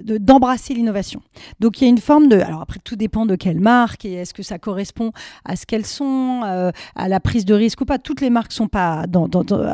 d'embrasser 0.00 0.67
l'innovation. 0.74 1.20
Donc 1.60 1.80
il 1.80 1.84
y 1.84 1.86
a 1.86 1.90
une 1.90 1.98
forme 1.98 2.28
de... 2.28 2.36
Alors 2.36 2.62
après, 2.62 2.80
tout 2.82 2.96
dépend 2.96 3.26
de 3.26 3.36
quelle 3.36 3.60
marque 3.60 4.04
et 4.04 4.14
est-ce 4.14 4.34
que 4.34 4.42
ça 4.42 4.58
correspond 4.58 5.12
à 5.44 5.56
ce 5.56 5.66
qu'elles 5.66 5.86
sont, 5.86 6.42
euh, 6.44 6.70
à 6.94 7.08
la 7.08 7.20
prise 7.20 7.44
de 7.44 7.54
risque 7.54 7.80
ou 7.80 7.84
pas. 7.84 7.98
Toutes 7.98 8.20
les 8.20 8.30
marques 8.30 8.52
sont 8.52 8.68
pas 8.68 9.04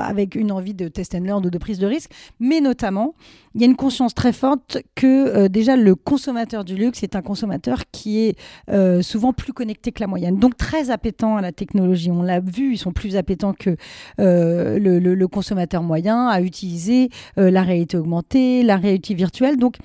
avec 0.01 0.35
une 0.35 0.53
envie 0.53 0.75
de 0.75 0.89
test 0.89 1.15
and 1.15 1.21
learn 1.21 1.45
ou 1.45 1.51
de 1.51 1.59
prise 1.59 1.79
de 1.79 1.87
risque, 1.87 2.11
mais 2.41 2.61
notamment, 2.61 3.15
il 3.55 3.61
y 3.61 3.65
a 3.65 3.67
une 3.67 3.77
conscience 3.77 4.15
très 4.15 4.33
forte 4.33 4.79
que 4.95 5.07
euh, 5.07 5.49
déjà 5.49 5.77
le 5.77 5.95
consommateur 5.95 6.65
du 6.65 6.75
luxe 6.75 7.03
est 7.03 7.17
un 7.17 7.23
consommateur 7.23 7.83
qui 7.93 8.21
est 8.21 8.39
euh, 8.71 9.03
souvent 9.03 9.33
plus 9.33 9.53
connecté 9.53 9.93
que 9.93 10.01
la 10.01 10.07
moyenne, 10.07 10.39
donc 10.39 10.57
très 10.57 10.91
appétant 10.91 11.37
à 11.37 11.41
la 11.41 11.53
technologie. 11.53 12.11
On 12.11 12.23
l'a 12.23 12.41
vu, 12.41 12.73
ils 12.73 12.79
sont 12.79 12.93
plus 12.93 13.17
appétents 13.17 13.53
que 13.53 13.77
le, 14.19 14.99
le, 14.99 15.29
consommateur 15.29 15.83
moyen 15.83 16.29
à 16.29 16.41
utiliser 16.41 17.09
la 17.37 17.63
réalité 17.63 17.97
augmentée, 17.97 18.63
la 18.63 18.77
réalité 18.77 19.15
virtuelle. 19.15 19.57
Donc 19.57 19.77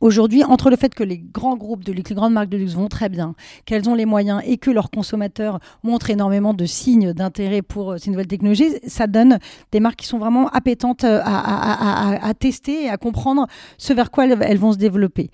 Aujourd'hui, 0.00 0.44
entre 0.44 0.70
le 0.70 0.76
fait 0.76 0.94
que 0.94 1.02
les 1.02 1.18
grands 1.18 1.56
groupes 1.56 1.84
de 1.84 1.92
luxe, 1.92 2.10
les 2.10 2.16
grandes 2.16 2.32
marques 2.32 2.48
de 2.48 2.56
luxe 2.56 2.74
vont 2.74 2.88
très 2.88 3.08
bien, 3.08 3.34
qu'elles 3.64 3.88
ont 3.88 3.94
les 3.94 4.06
moyens 4.06 4.40
et 4.44 4.56
que 4.56 4.70
leurs 4.70 4.90
consommateurs 4.90 5.58
montrent 5.82 6.10
énormément 6.10 6.54
de 6.54 6.66
signes 6.66 7.12
d'intérêt 7.12 7.62
pour 7.62 7.92
euh, 7.92 7.98
ces 7.98 8.10
nouvelles 8.10 8.28
technologies, 8.28 8.70
ça 8.86 9.06
donne 9.06 9.38
des 9.72 9.80
marques 9.80 9.96
qui 9.96 10.06
sont 10.06 10.18
vraiment 10.18 10.48
appétentes 10.48 11.04
euh, 11.04 11.20
à, 11.24 12.32
tester 12.38 12.84
et 12.84 12.88
à 12.88 12.96
comprendre 12.96 13.46
ce 13.76 13.92
vers 13.92 14.10
quoi 14.10 14.26
elles, 14.26 14.58
vont 14.58 14.72
se 14.72 14.78
développer. 14.78 15.30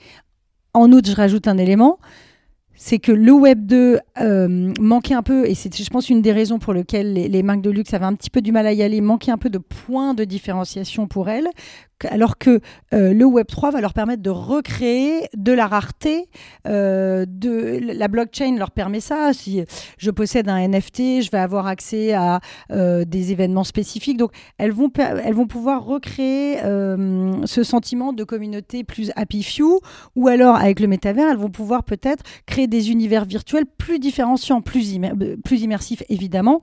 En 0.73 0.91
outre, 0.93 1.11
je 1.11 1.15
rajoute 1.15 1.47
un 1.47 1.59
élément, 1.59 1.99
c'est 2.75 2.99
que 2.99 3.13
le 3.13 3.33
Web 3.33 3.67
2 3.67 3.99
euh, 4.21 4.73
manquait 4.81 5.15
un 5.15 5.23
peu, 5.23 5.47
et 5.47 5.55
c'est, 5.55 5.77
je 5.77 5.91
pense, 5.91 6.09
une 6.09 6.23
des 6.23 6.33
raisons 6.33 6.59
pour 6.59 6.73
lesquelles 6.73 7.13
les, 7.13 7.29
les, 7.29 7.43
marques 7.43 7.61
de 7.61 7.71
luxe 7.71 7.93
avaient 7.95 8.07
un 8.07 8.15
petit 8.15 8.31
peu 8.31 8.41
du 8.41 8.51
mal 8.51 8.67
à 8.67 8.73
y 8.73 8.83
aller, 8.83 9.01
manquait 9.01 9.31
un 9.31 9.39
peu 9.39 9.51
de 9.51 9.59
points 9.59 10.15
de 10.15 10.25
différenciation 10.25 11.07
pour 11.07 11.29
elles, 11.29 11.49
alors 12.09 12.39
que 12.39 12.61
euh, 12.93 13.13
le 13.15 13.25
Web 13.25 13.47
3 13.47 13.71
va 13.71 13.81
leur 13.81 13.93
permettre 13.93 14.23
de 14.23 14.31
recréer 14.31 15.29
de 15.35 15.53
la 15.53 15.67
rareté. 15.67 16.29
Euh, 16.67 17.25
de, 17.29 17.79
la 17.83 18.09
blockchain 18.09 18.57
leur 18.57 18.71
permet 18.71 19.01
ça. 19.01 19.33
Si 19.33 19.65
je 19.99 20.11
possède 20.11 20.49
un 20.49 20.69
NFT, 20.69 21.23
je 21.23 21.31
vais 21.31 21.39
avoir 21.39 21.67
accès 21.67 22.13
à 22.13 22.41
euh, 22.71 23.05
des 23.05 23.33
événements 23.33 23.65
spécifiques. 23.65 24.17
Donc, 24.17 24.33
elles 24.59 24.73
vont, 24.73 24.91
elles 24.97 25.35
vont 25.35 25.47
pouvoir 25.47 25.85
recréer 25.85 26.59
ce 27.45 27.63
sentiment 27.63 28.13
de 28.13 28.25
communauté 28.25 28.85
plus 28.85 29.11
happy 29.17 29.43
few, 29.43 29.81
ou 30.17 30.29
alors 30.29 30.57
avec 30.57 30.81
le 30.81 30.87
métavers, 30.87 31.31
elles 31.31 31.37
vont 31.37 31.51
pouvoir 31.51 31.85
peut-être 31.85 32.23
créer 32.47 32.67
des 32.67 32.91
univers 32.91 33.25
virtuels 33.25 33.67
plus 33.67 33.99
différenciants, 33.99 34.61
plus, 34.61 34.99
plus 35.45 35.63
immersifs 35.63 36.03
évidemment, 36.09 36.61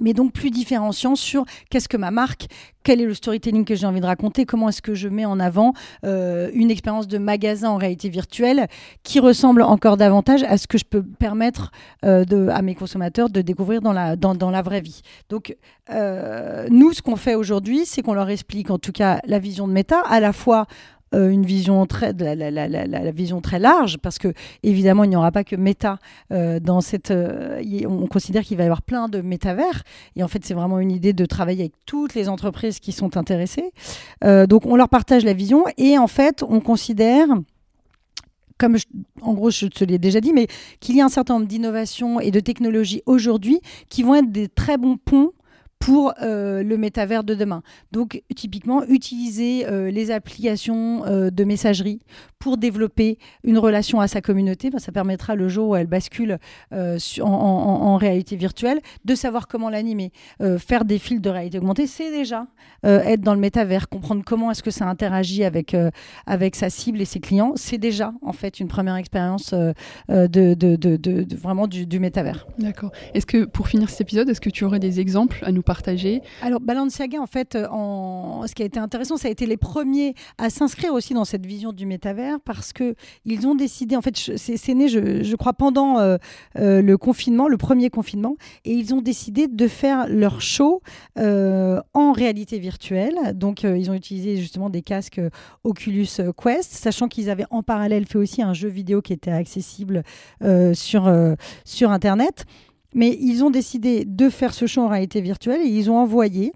mais 0.00 0.12
donc 0.12 0.32
plus 0.32 0.50
différenciant 0.50 1.14
sur 1.14 1.44
qu'est-ce 1.68 1.88
que 1.88 1.96
ma 1.96 2.10
marque, 2.10 2.46
quel 2.82 3.00
est 3.00 3.06
le 3.06 3.14
storytelling 3.14 3.64
que 3.64 3.74
j'ai 3.74 3.86
envie 3.86 4.00
de 4.00 4.06
raconter, 4.06 4.46
comment 4.46 4.68
est-ce 4.68 4.82
que 4.82 4.94
je 4.94 5.08
mets 5.08 5.24
en 5.24 5.40
avant 5.40 5.74
euh, 6.04 6.50
une 6.54 6.70
expérience 6.70 7.08
de 7.08 7.18
magasin 7.18 7.70
en 7.70 7.76
réalité 7.76 8.08
virtuelle 8.08 8.68
qui 9.02 9.20
ressemble 9.20 9.62
encore 9.62 9.96
davantage 9.96 10.42
à 10.44 10.56
ce 10.56 10.66
que 10.66 10.78
je 10.78 10.84
peux 10.84 11.02
permettre 11.02 11.72
euh, 12.04 12.24
à 12.50 12.62
mes 12.62 12.74
consommateurs 12.74 13.28
de 13.28 13.42
découvrir 13.42 13.80
dans 13.80 13.92
la, 13.92 14.16
dans, 14.16 14.34
dans 14.34 14.50
la 14.50 14.62
vraie 14.62 14.80
vie. 14.80 15.02
Donc 15.28 15.56
euh, 15.90 16.66
nous, 16.70 16.92
ce 16.92 17.02
qu'on 17.02 17.16
fait 17.16 17.34
aujourd'hui, 17.34 17.84
c'est 17.84 18.02
qu'on 18.02 18.14
leur 18.14 18.30
explique 18.30 18.70
en 18.70 18.78
tout 18.78 18.92
cas 18.92 19.20
la 19.26 19.38
vision 19.38 19.66
de 19.68 19.72
Meta, 19.72 20.00
à 20.00 20.20
la 20.20 20.32
fois 20.32 20.66
euh, 21.12 21.30
une 21.30 21.44
vision 21.44 21.86
très, 21.86 22.12
la, 22.12 22.34
la, 22.34 22.50
la, 22.50 22.86
la, 22.86 23.10
vision 23.10 23.40
très 23.40 23.58
large, 23.58 23.98
parce 23.98 24.18
que 24.18 24.32
évidemment, 24.62 25.02
il 25.02 25.10
n'y 25.10 25.16
aura 25.16 25.32
pas 25.32 25.42
que 25.42 25.56
méta 25.56 25.98
euh, 26.32 26.60
dans 26.60 26.80
cette. 26.80 27.10
Euh, 27.10 27.60
on 27.88 28.06
considère 28.06 28.44
qu'il 28.44 28.56
va 28.56 28.62
y 28.62 28.66
avoir 28.66 28.82
plein 28.82 29.08
de 29.08 29.20
métavers, 29.20 29.82
et 30.14 30.22
en 30.22 30.28
fait, 30.28 30.44
c'est 30.44 30.54
vraiment 30.54 30.78
une 30.78 30.92
idée 30.92 31.12
de 31.12 31.26
travailler 31.26 31.62
avec 31.62 31.72
toutes 31.84 32.14
les 32.14 32.28
entreprises 32.28 32.78
qui 32.78 32.92
sont 32.92 33.16
intéressées. 33.16 33.72
donc, 34.22 34.66
on 34.66 34.76
leur 34.76 34.88
partage 34.88 35.24
la 35.24 35.32
vision, 35.32 35.64
et 35.78 35.98
en 35.98 36.06
fait, 36.06 36.44
on 36.48 36.60
considère 36.60 37.26
comme 38.58 38.76
en 39.22 39.32
gros 39.32 39.50
je 39.50 39.66
te 39.66 39.84
l'ai 39.84 39.98
déjà 39.98 40.20
dit, 40.20 40.32
mais 40.32 40.46
qu'il 40.80 40.94
y 40.94 41.00
a 41.00 41.04
un 41.06 41.08
certain 41.08 41.34
nombre 41.34 41.46
d'innovations 41.46 42.20
et 42.20 42.30
de 42.30 42.40
technologies 42.40 43.02
aujourd'hui 43.06 43.60
qui 43.88 44.02
vont 44.02 44.14
être 44.14 44.30
des 44.30 44.48
très 44.48 44.76
bons 44.76 44.98
ponts 44.98 45.32
pour 45.80 46.12
euh, 46.20 46.62
le 46.62 46.76
métavers 46.76 47.24
de 47.24 47.34
demain. 47.34 47.62
Donc, 47.90 48.22
typiquement, 48.36 48.84
utiliser 48.84 49.66
euh, 49.66 49.90
les 49.90 50.10
applications 50.10 51.04
euh, 51.06 51.30
de 51.30 51.42
messagerie 51.42 52.00
pour 52.38 52.58
développer 52.58 53.18
une 53.44 53.56
relation 53.58 53.98
à 53.98 54.06
sa 54.06 54.20
communauté, 54.20 54.70
ben, 54.70 54.78
ça 54.78 54.92
permettra 54.92 55.34
le 55.34 55.48
jour 55.48 55.70
où 55.70 55.76
elle 55.76 55.86
bascule 55.86 56.38
en, 56.70 57.96
réalité 57.96 58.36
virtuelle 58.36 58.80
de 59.04 59.14
savoir 59.14 59.46
comment 59.46 59.68
l'animer. 59.68 60.10
faire 60.58 60.86
des 60.86 60.98
fils 60.98 61.20
de 61.20 61.28
réalité 61.28 61.58
augmentée, 61.58 61.86
c'est 61.86 62.10
déjà 62.10 62.46
être 62.82 63.20
dans 63.20 63.34
le 63.34 63.40
métavers, 63.40 63.90
comprendre 63.90 64.22
comment 64.24 64.50
est-ce 64.50 64.62
que 64.62 64.70
ça 64.70 64.86
interagit 64.86 65.44
avec, 65.44 65.76
avec 66.24 66.56
sa 66.56 66.70
cible 66.70 67.02
et 67.02 67.04
ses 67.04 67.20
clients, 67.20 67.52
c'est 67.56 67.76
déjà 67.76 68.14
en 68.22 68.32
fait 68.32 68.58
une 68.58 68.68
première 68.68 68.96
expérience 68.96 69.52
de, 70.08 71.36
vraiment 71.36 71.66
du, 71.66 72.00
métavers. 72.00 72.46
D'accord. 72.58 72.90
Est-ce 73.12 73.26
que 73.26 73.44
pour 73.44 73.68
finir 73.68 73.90
cet 73.90 74.00
épisode, 74.00 74.30
est-ce 74.30 74.40
que 74.40 74.50
tu 74.50 74.64
aurais 74.64 74.80
des 74.80 74.98
exemples 74.98 75.40
à 75.44 75.52
nous 75.52 75.62
Alors 76.42 76.60
Balenciaga, 76.60 77.20
en 77.20 77.26
fait, 77.26 77.54
euh, 77.54 77.66
ce 78.46 78.54
qui 78.54 78.62
a 78.62 78.64
été 78.64 78.78
intéressant, 78.78 79.16
ça 79.16 79.28
a 79.28 79.30
été 79.30 79.46
les 79.46 79.56
premiers 79.56 80.14
à 80.38 80.50
s'inscrire 80.50 80.92
aussi 80.92 81.14
dans 81.14 81.24
cette 81.24 81.46
vision 81.46 81.72
du 81.72 81.86
métavers 81.86 82.40
parce 82.40 82.72
que 82.72 82.94
ils 83.24 83.46
ont 83.46 83.54
décidé, 83.54 83.96
en 83.96 84.02
fait, 84.02 84.16
c'est 84.16 84.74
né, 84.74 84.88
je, 84.88 85.36
crois, 85.36 85.52
pendant 85.52 85.98
euh, 85.98 86.16
euh, 86.58 86.82
le 86.82 86.98
confinement, 86.98 87.48
le 87.48 87.56
premier 87.56 87.90
confinement, 87.90 88.36
et 88.64 88.72
ils 88.72 88.94
ont 88.94 89.00
décidé 89.00 89.48
de 89.48 89.68
faire 89.68 90.06
leur 90.08 90.40
show 90.40 90.82
en 91.16 92.12
réalité 92.12 92.58
virtuelle. 92.58 93.14
Donc, 93.34 93.62
ils 93.62 93.90
ont 93.90 93.94
utilisé 93.94 94.36
justement 94.36 94.70
des 94.70 94.82
casques 94.82 95.20
Oculus 95.64 96.08
Quest, 96.42 96.72
sachant 96.72 97.08
qu'ils 97.08 97.30
avaient 97.30 97.44
en 97.50 97.62
parallèle 97.62 98.06
fait 98.06 98.18
aussi 98.18 98.42
un 98.42 98.54
jeu 98.54 98.68
vidéo 98.68 99.02
qui 99.02 99.12
était 99.12 99.30
accessible 99.30 100.02
sur, 100.72 101.12
sur 101.64 101.90
Internet. 101.90 102.46
Mais 102.94 103.16
ils 103.20 103.44
ont 103.44 103.50
décidé 103.50 104.04
de 104.04 104.28
faire 104.28 104.54
ce 104.54 104.66
show 104.66 104.82
en 104.82 104.88
réalité 104.88 105.20
virtuelle 105.20 105.60
et 105.62 105.68
ils 105.68 105.90
ont 105.90 105.98
envoyé 105.98 106.52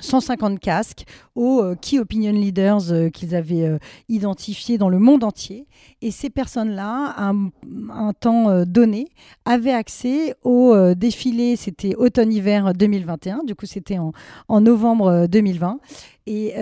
150 0.00 0.60
casques 0.60 1.04
aux 1.34 1.62
euh, 1.62 1.74
key 1.74 1.98
opinion 1.98 2.32
leaders 2.32 2.92
euh, 2.92 3.08
qu'ils 3.08 3.34
avaient 3.34 3.64
euh, 3.64 3.78
identifiés 4.08 4.78
dans 4.78 4.88
le 4.88 4.98
monde 4.98 5.24
entier. 5.24 5.66
Et 6.06 6.12
ces 6.12 6.30
personnes-là, 6.30 7.14
à 7.16 7.32
un, 7.90 8.12
temps 8.12 8.64
donné, 8.64 9.08
avaient 9.44 9.72
accès 9.72 10.36
au 10.44 10.94
défilé, 10.94 11.56
c'était 11.56 11.96
automne-hiver 11.96 12.74
2021, 12.74 13.42
du 13.42 13.56
coup 13.56 13.66
c'était 13.66 13.98
en, 13.98 14.60
novembre 14.60 15.26
2020. 15.26 15.80
Et 16.28 16.54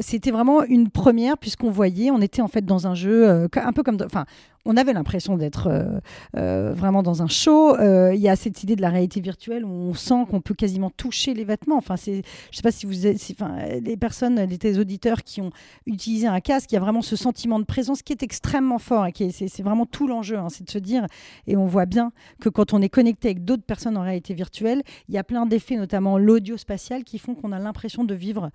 c'était 0.00 0.30
vraiment 0.30 0.62
une 0.62 0.90
première 0.90 1.38
puisqu'on 1.38 1.72
voyait, 1.72 2.12
on 2.12 2.20
était 2.20 2.40
en 2.40 2.46
fait 2.46 2.64
dans 2.64 2.86
un 2.86 2.94
jeu 2.94 3.48
un 3.52 3.72
peu 3.72 3.82
comme, 3.82 3.98
enfin, 4.04 4.26
on 4.68 4.76
avait 4.76 4.92
l'impression 4.92 5.38
d'être 5.38 5.68
euh, 5.68 5.98
euh, 6.36 6.74
vraiment 6.74 7.02
dans 7.02 7.22
un 7.22 7.26
show. 7.26 7.74
Euh, 7.76 8.14
il 8.14 8.20
y 8.20 8.28
a 8.28 8.36
cette 8.36 8.62
idée 8.62 8.76
de 8.76 8.82
la 8.82 8.90
réalité 8.90 9.20
virtuelle 9.20 9.64
où 9.64 9.70
on 9.70 9.94
sent 9.94 10.26
qu'on 10.30 10.42
peut 10.42 10.54
quasiment 10.54 10.90
toucher 10.90 11.32
les 11.32 11.44
vêtements. 11.44 11.78
Enfin, 11.78 11.96
c'est, 11.96 12.22
je 12.50 12.56
sais 12.56 12.62
pas 12.62 12.70
si 12.70 12.84
vous, 12.84 13.06
enfin, 13.32 13.56
les 13.82 13.96
personnes, 13.96 14.38
les, 14.38 14.78
auditeurs 14.78 15.22
qui 15.22 15.40
ont 15.40 15.50
utilisé 15.86 16.26
un 16.26 16.40
casque, 16.40 16.70
il 16.70 16.74
y 16.74 16.76
a 16.76 16.80
vraiment 16.80 17.00
ce 17.00 17.16
sentiment 17.16 17.58
de 17.58 17.64
présence 17.64 18.02
qui 18.02 18.12
est 18.12 18.22
extrêmement 18.22 18.67
fort 18.76 19.06
et 19.06 19.12
qui 19.12 19.32
c'est, 19.32 19.62
vraiment 19.62 19.86
tout 19.86 20.06
l'enjeu, 20.06 20.36
hein, 20.36 20.48
c'est 20.50 20.64
de 20.64 20.70
se 20.70 20.78
dire. 20.78 21.06
Et 21.46 21.56
on 21.56 21.64
voit 21.64 21.86
bien 21.86 22.12
que 22.40 22.50
quand 22.50 22.74
on 22.74 22.82
est 22.82 22.90
connecté 22.90 23.28
avec 23.28 23.46
d'autres 23.46 23.64
personnes 23.64 23.96
en 23.96 24.02
réalité 24.02 24.34
virtuelle, 24.34 24.82
il 25.08 25.14
y 25.14 25.18
a 25.18 25.24
plein 25.24 25.46
d'effets, 25.46 25.76
notamment 25.76 26.18
l'audio 26.18 26.58
spatial, 26.58 27.04
qui 27.04 27.18
font 27.18 27.34
qu'on 27.34 27.52
a 27.52 27.58
l'impression 27.58 28.04
de 28.04 28.14
vivre, 28.14 28.50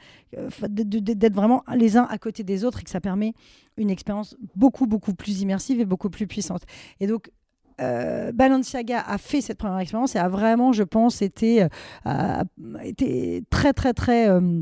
d'être 0.69 1.33
vraiment 1.33 1.63
les 1.75 1.97
uns 1.97 2.07
à 2.11 2.19
côté 2.19 2.43
des 2.43 2.63
autres 2.63 2.81
et 2.81 2.83
que 2.83 2.91
ça 2.91 3.01
permet 3.01 3.33
une 3.77 3.89
expérience 3.89 4.35
beaucoup, 4.55 4.85
beaucoup 4.85 5.15
plus 5.15 5.41
immersive 5.41 5.79
et 5.79 5.85
beaucoup 5.85 6.11
plus 6.11 6.27
puissante. 6.27 6.61
Et 6.99 7.07
donc, 7.07 7.31
euh, 7.81 8.31
Balenciaga 8.31 8.99
a 8.99 9.17
fait 9.17 9.41
cette 9.41 9.57
première 9.57 9.79
expérience 9.79 10.15
et 10.15 10.19
a 10.19 10.29
vraiment, 10.29 10.73
je 10.73 10.83
pense, 10.83 11.21
été, 11.21 11.67
euh, 12.05 12.43
été 12.83 13.43
très, 13.49 13.73
très, 13.73 13.93
très... 13.93 14.29
Euh, 14.29 14.61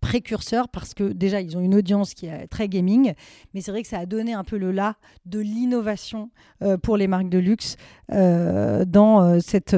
précurseur 0.00 0.68
parce 0.68 0.94
que 0.94 1.04
déjà 1.04 1.40
ils 1.40 1.56
ont 1.56 1.60
une 1.60 1.74
audience 1.74 2.14
qui 2.14 2.26
est 2.26 2.46
très 2.46 2.68
gaming, 2.68 3.14
mais 3.52 3.60
c'est 3.60 3.70
vrai 3.70 3.82
que 3.82 3.88
ça 3.88 3.98
a 3.98 4.06
donné 4.06 4.32
un 4.32 4.44
peu 4.44 4.56
le 4.56 4.70
là 4.70 4.96
de 5.26 5.40
l'innovation 5.40 6.30
euh, 6.62 6.76
pour 6.76 6.96
les 6.96 7.06
marques 7.06 7.28
de 7.28 7.38
luxe 7.38 7.76
euh, 8.12 8.84
dans 8.84 9.22
euh, 9.22 9.38
cette, 9.40 9.76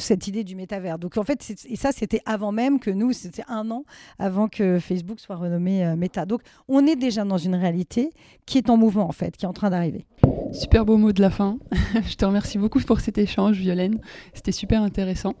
cette 0.00 0.26
idée 0.28 0.44
du 0.44 0.56
métavers. 0.56 0.98
Donc 0.98 1.16
en 1.16 1.24
fait, 1.24 1.54
et 1.68 1.76
ça 1.76 1.90
c'était 1.92 2.20
avant 2.26 2.52
même 2.52 2.78
que 2.78 2.90
nous, 2.90 3.12
c'était 3.12 3.44
un 3.48 3.70
an 3.70 3.84
avant 4.18 4.48
que 4.48 4.78
Facebook 4.78 5.20
soit 5.20 5.36
renommé 5.36 5.94
Meta. 5.96 6.26
Donc 6.26 6.42
on 6.68 6.86
est 6.86 6.96
déjà 6.96 7.24
dans 7.24 7.38
une 7.38 7.54
réalité 7.54 8.10
qui 8.46 8.58
est 8.58 8.70
en 8.70 8.76
mouvement 8.76 9.08
en 9.08 9.12
fait, 9.12 9.36
qui 9.36 9.44
est 9.44 9.48
en 9.48 9.52
train 9.52 9.70
d'arriver. 9.70 10.06
Super 10.52 10.84
beau 10.84 10.96
mot 10.96 11.12
de 11.12 11.20
la 11.20 11.30
fin. 11.30 11.58
Je 12.06 12.14
te 12.14 12.24
remercie 12.24 12.58
beaucoup 12.58 12.78
pour 12.80 13.00
cet 13.00 13.18
échange, 13.18 13.56
Violaine. 13.58 13.98
C'était 14.34 14.52
super 14.52 14.82
intéressant. 14.82 15.34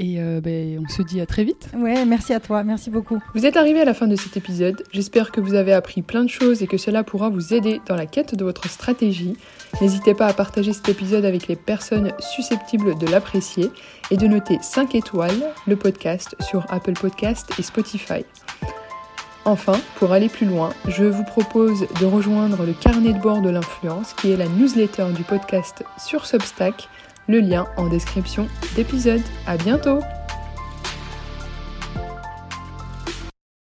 Et 0.00 0.18
ben, 0.42 0.84
on 0.84 0.88
se 0.88 1.02
dit 1.02 1.20
à 1.20 1.26
très 1.26 1.44
vite. 1.44 1.70
Ouais, 1.76 2.04
merci 2.04 2.32
à 2.32 2.40
toi. 2.40 2.64
Merci 2.64 2.90
Vous 3.34 3.46
êtes 3.46 3.56
arrivé 3.56 3.80
à 3.80 3.84
la 3.84 3.94
fin 3.94 4.06
de 4.06 4.16
cet 4.16 4.36
épisode, 4.36 4.82
j'espère 4.92 5.30
que 5.30 5.40
vous 5.40 5.54
avez 5.54 5.72
appris 5.72 6.02
plein 6.02 6.24
de 6.24 6.30
choses 6.30 6.62
et 6.62 6.66
que 6.66 6.76
cela 6.76 7.04
pourra 7.04 7.28
vous 7.28 7.54
aider 7.54 7.80
dans 7.86 7.96
la 7.96 8.06
quête 8.06 8.34
de 8.34 8.44
votre 8.44 8.68
stratégie. 8.68 9.36
N'hésitez 9.80 10.14
pas 10.14 10.26
à 10.26 10.32
partager 10.32 10.72
cet 10.72 10.88
épisode 10.88 11.24
avec 11.24 11.48
les 11.48 11.56
personnes 11.56 12.12
susceptibles 12.18 12.98
de 12.98 13.06
l'apprécier 13.06 13.70
et 14.10 14.16
de 14.16 14.26
noter 14.26 14.58
5 14.60 14.94
étoiles 14.94 15.52
le 15.66 15.76
podcast 15.76 16.36
sur 16.40 16.66
Apple 16.70 16.94
Podcast 16.94 17.50
et 17.58 17.62
Spotify. 17.62 18.24
Enfin, 19.44 19.78
pour 19.94 20.12
aller 20.12 20.28
plus 20.28 20.46
loin, 20.46 20.70
je 20.88 21.04
vous 21.04 21.22
propose 21.22 21.86
de 22.00 22.04
rejoindre 22.04 22.64
le 22.66 22.72
carnet 22.72 23.12
de 23.12 23.20
bord 23.20 23.42
de 23.42 23.50
l'influence 23.50 24.12
qui 24.14 24.32
est 24.32 24.36
la 24.36 24.48
newsletter 24.48 25.06
du 25.14 25.22
podcast 25.22 25.84
sur 26.04 26.26
Substack, 26.26 26.88
le 27.28 27.38
lien 27.38 27.66
en 27.76 27.88
description 27.88 28.48
d'épisode. 28.74 29.22
À 29.46 29.56
bientôt! 29.56 30.00